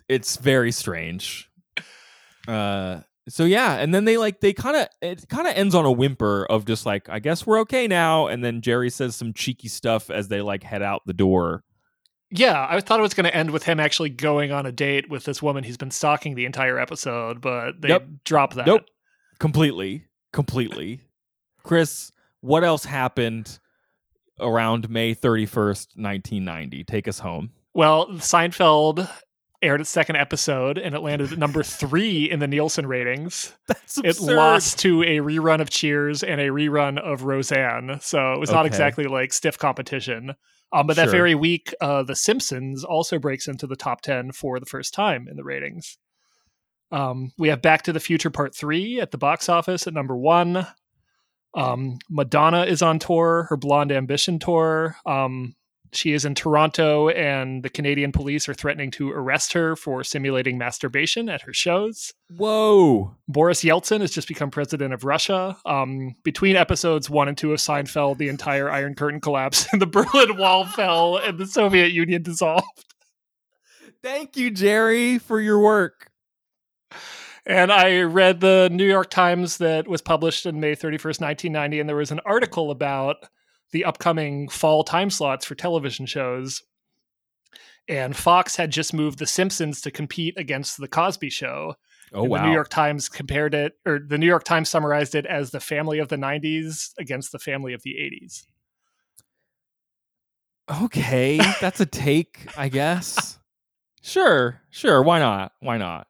It's 0.09 0.37
very 0.37 0.71
strange. 0.71 1.49
Uh 2.47 3.01
so 3.27 3.43
yeah, 3.43 3.73
and 3.73 3.93
then 3.93 4.05
they 4.05 4.15
like 4.17 4.39
they 4.39 4.53
kind 4.53 4.77
of 4.77 4.87
it 5.01 5.27
kind 5.27 5.47
of 5.47 5.53
ends 5.55 5.75
on 5.75 5.83
a 5.85 5.91
whimper 5.91 6.45
of 6.45 6.63
just 6.65 6.85
like 6.85 7.09
I 7.09 7.19
guess 7.19 7.45
we're 7.45 7.59
okay 7.61 7.85
now 7.87 8.27
and 8.27 8.41
then 8.43 8.61
Jerry 8.61 8.89
says 8.89 9.17
some 9.17 9.33
cheeky 9.33 9.67
stuff 9.67 10.09
as 10.09 10.29
they 10.29 10.39
like 10.41 10.63
head 10.63 10.81
out 10.81 11.01
the 11.05 11.13
door. 11.13 11.63
Yeah, 12.29 12.65
I 12.69 12.79
thought 12.79 12.99
it 12.99 13.03
was 13.03 13.13
going 13.13 13.25
to 13.25 13.35
end 13.35 13.51
with 13.51 13.63
him 13.63 13.79
actually 13.81 14.09
going 14.11 14.51
on 14.53 14.65
a 14.65 14.71
date 14.71 15.09
with 15.09 15.25
this 15.25 15.41
woman 15.41 15.65
he's 15.65 15.75
been 15.77 15.91
stalking 15.91 16.35
the 16.35 16.45
entire 16.45 16.77
episode, 16.79 17.41
but 17.41 17.81
they 17.81 17.89
Yep. 17.89 18.05
dropped 18.23 18.55
that. 18.55 18.67
Nope. 18.67 18.85
Completely. 19.39 20.05
Completely. 20.33 21.01
Chris, 21.63 22.11
what 22.41 22.63
else 22.63 22.85
happened 22.85 23.59
around 24.39 24.89
May 24.89 25.13
31st, 25.15 25.95
1990? 25.95 26.83
Take 26.83 27.07
us 27.07 27.19
home. 27.19 27.51
Well, 27.73 28.07
Seinfeld 28.07 29.09
aired 29.61 29.81
its 29.81 29.89
second 29.89 30.15
episode 30.15 30.77
and 30.77 30.93
it 30.93 30.99
landed 30.99 31.31
at 31.31 31.37
number 31.39 31.63
three 31.63 32.29
in 32.29 32.39
the 32.39 32.47
Nielsen 32.47 32.85
ratings. 32.85 33.53
That's 33.67 33.97
absurd. 33.97 34.29
It 34.31 34.35
lost 34.35 34.79
to 34.79 35.03
a 35.03 35.17
rerun 35.17 35.61
of 35.61 35.69
Cheers 35.69 36.23
and 36.23 36.39
a 36.39 36.47
rerun 36.47 36.99
of 36.99 37.23
Roseanne, 37.23 37.99
so 38.01 38.33
it 38.33 38.39
was 38.39 38.51
not 38.51 38.65
exactly 38.65 39.05
like 39.05 39.33
stiff 39.33 39.57
competition. 39.57 40.35
Um, 40.73 40.85
but 40.85 40.97
that 40.97 41.09
very 41.09 41.33
week, 41.33 41.73
uh, 41.79 42.03
The 42.03 42.15
Simpsons 42.15 42.83
also 42.83 43.19
breaks 43.19 43.47
into 43.47 43.67
the 43.67 43.77
top 43.77 44.01
ten 44.01 44.31
for 44.31 44.59
the 44.59 44.65
first 44.65 44.93
time 44.93 45.27
in 45.29 45.37
the 45.37 45.43
ratings. 45.43 45.97
Um, 46.91 47.31
we 47.37 47.49
have 47.49 47.61
Back 47.61 47.83
to 47.83 47.93
the 47.93 47.99
Future 47.99 48.29
Part 48.29 48.55
Three 48.55 48.99
at 48.99 49.11
the 49.11 49.17
box 49.17 49.49
office 49.49 49.87
at 49.87 49.93
number 49.93 50.15
one. 50.15 50.65
Um, 51.53 51.97
Madonna 52.09 52.65
is 52.65 52.81
on 52.81 52.99
tour, 52.99 53.47
her 53.49 53.57
Blonde 53.57 53.91
Ambition 53.91 54.39
tour. 54.39 54.95
Um, 55.05 55.55
she 55.93 56.13
is 56.13 56.25
in 56.25 56.35
Toronto, 56.35 57.09
and 57.09 57.63
the 57.63 57.69
Canadian 57.69 58.11
police 58.11 58.49
are 58.49 58.53
threatening 58.53 58.91
to 58.91 59.11
arrest 59.11 59.53
her 59.53 59.75
for 59.75 60.03
simulating 60.03 60.57
masturbation 60.57 61.29
at 61.29 61.41
her 61.41 61.53
shows. 61.53 62.13
Whoa. 62.35 63.15
Boris 63.27 63.63
Yeltsin 63.63 64.01
has 64.01 64.11
just 64.11 64.27
become 64.27 64.51
president 64.51 64.93
of 64.93 65.03
Russia. 65.03 65.57
Um, 65.65 66.15
between 66.23 66.55
episodes 66.55 67.09
one 67.09 67.27
and 67.27 67.37
two 67.37 67.53
of 67.53 67.59
Seinfeld, 67.59 68.17
the 68.17 68.29
entire 68.29 68.69
Iron 68.69 68.95
Curtain 68.95 69.21
collapsed, 69.21 69.69
and 69.71 69.81
the 69.81 69.87
Berlin 69.87 70.37
Wall 70.37 70.65
fell, 70.75 71.17
and 71.17 71.37
the 71.37 71.47
Soviet 71.47 71.91
Union 71.91 72.21
dissolved. 72.21 72.85
Thank 74.03 74.37
you, 74.37 74.51
Jerry, 74.51 75.17
for 75.17 75.39
your 75.41 75.59
work. 75.59 76.06
And 77.45 77.71
I 77.71 78.01
read 78.01 78.41
the 78.41 78.69
New 78.71 78.85
York 78.87 79.09
Times 79.09 79.57
that 79.57 79.87
was 79.87 80.01
published 80.01 80.45
in 80.45 80.59
May 80.59 80.75
31st, 80.75 81.21
1990, 81.21 81.79
and 81.79 81.87
there 81.87 81.95
was 81.95 82.11
an 82.11 82.19
article 82.25 82.71
about 82.71 83.17
the 83.71 83.85
upcoming 83.85 84.49
fall 84.49 84.83
time 84.83 85.09
slots 85.09 85.45
for 85.45 85.55
television 85.55 86.05
shows. 86.05 86.63
And 87.87 88.17
Fox 88.17 88.57
had 88.57 88.71
just 88.71 88.93
moved 88.93 89.17
The 89.19 89.25
Simpsons 89.25 89.79
to 89.81 89.91
compete 89.91 90.33
against 90.37 90.77
The 90.77 90.89
Cosby 90.89 91.29
Show. 91.29 91.75
Oh 92.13 92.23
And 92.23 92.31
wow. 92.31 92.41
The 92.41 92.47
New 92.47 92.53
York 92.53 92.69
Times 92.69 93.07
compared 93.07 93.53
it, 93.53 93.77
or 93.85 93.99
the 93.99 94.17
New 94.17 94.27
York 94.27 94.43
Times 94.43 94.67
summarized 94.67 95.15
it 95.15 95.25
as 95.25 95.51
the 95.51 95.59
family 95.61 95.99
of 95.99 96.09
the 96.09 96.17
90s 96.17 96.91
against 96.97 97.31
the 97.31 97.39
family 97.39 97.71
of 97.73 97.81
the 97.83 97.93
80s. 97.95 98.45
okay, 100.83 101.37
that's 101.61 101.79
a 101.79 101.85
take, 101.85 102.47
I 102.57 102.69
guess. 102.69 103.39
Sure, 104.03 104.61
sure. 104.69 105.03
Why 105.03 105.19
not? 105.19 105.51
Why 105.59 105.77
not? 105.77 106.07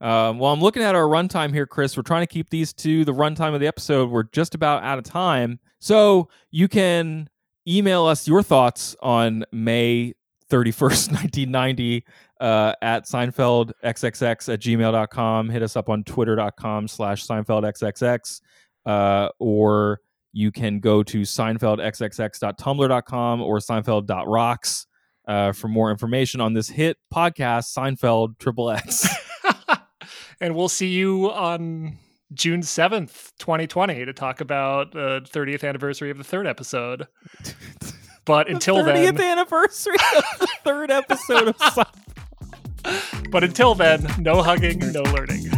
Um, 0.00 0.42
I'm 0.42 0.60
looking 0.60 0.82
at 0.82 0.94
our 0.94 1.06
runtime 1.06 1.52
here, 1.52 1.66
Chris. 1.66 1.96
We're 1.96 2.02
trying 2.02 2.22
to 2.22 2.26
keep 2.26 2.50
these 2.50 2.72
to 2.74 3.04
the 3.04 3.12
runtime 3.12 3.54
of 3.54 3.60
the 3.60 3.66
episode. 3.66 4.10
We're 4.10 4.24
just 4.24 4.54
about 4.54 4.82
out 4.82 4.98
of 4.98 5.04
time. 5.04 5.58
So 5.78 6.28
you 6.50 6.68
can 6.68 7.30
email 7.66 8.04
us 8.04 8.28
your 8.28 8.42
thoughts 8.42 8.94
on 9.02 9.44
May 9.52 10.12
31st, 10.50 11.12
1990 11.12 12.04
uh, 12.40 12.74
at 12.82 13.06
SeinfeldXXX 13.06 14.52
at 14.52 14.60
gmail.com. 14.60 15.48
Hit 15.48 15.62
us 15.62 15.76
up 15.76 15.88
on 15.88 16.04
twitter.com 16.04 16.88
slash 16.88 17.26
SeinfeldXXX. 17.26 18.42
Uh, 18.84 19.30
or 19.38 20.00
you 20.32 20.52
can 20.52 20.80
go 20.80 21.02
to 21.02 21.22
seinfeldxxx.tumblr.com 21.22 23.40
or 23.40 23.58
seinfeld.rocks 23.58 24.86
uh, 25.26 25.52
for 25.52 25.68
more 25.68 25.90
information 25.90 26.38
on 26.40 26.52
this 26.52 26.68
hit 26.68 26.98
podcast, 27.12 27.74
Seinfeld 27.74 28.38
Triple 28.38 28.70
X. 28.70 29.08
and 30.40 30.54
we'll 30.54 30.68
see 30.68 30.88
you 30.88 31.30
on 31.30 31.98
June 32.32 32.60
7th, 32.60 33.32
2020, 33.38 34.04
to 34.04 34.12
talk 34.12 34.40
about 34.40 34.92
the 34.92 35.20
30th 35.30 35.66
anniversary 35.66 36.10
of 36.10 36.18
the 36.18 36.24
third 36.24 36.46
episode. 36.46 37.06
But 38.26 38.50
until 38.50 38.82
the 38.82 38.90
30th 38.90 39.16
then, 39.18 39.38
anniversary 39.38 39.94
of 40.16 40.24
the 40.40 40.48
third 40.64 40.90
episode 40.90 41.46
of 41.46 41.56
Seinfeld. 41.58 43.30
but 43.30 43.44
until 43.44 43.76
then, 43.76 44.04
no 44.18 44.42
hugging, 44.42 44.80
no 44.92 45.02
learning. 45.02 45.48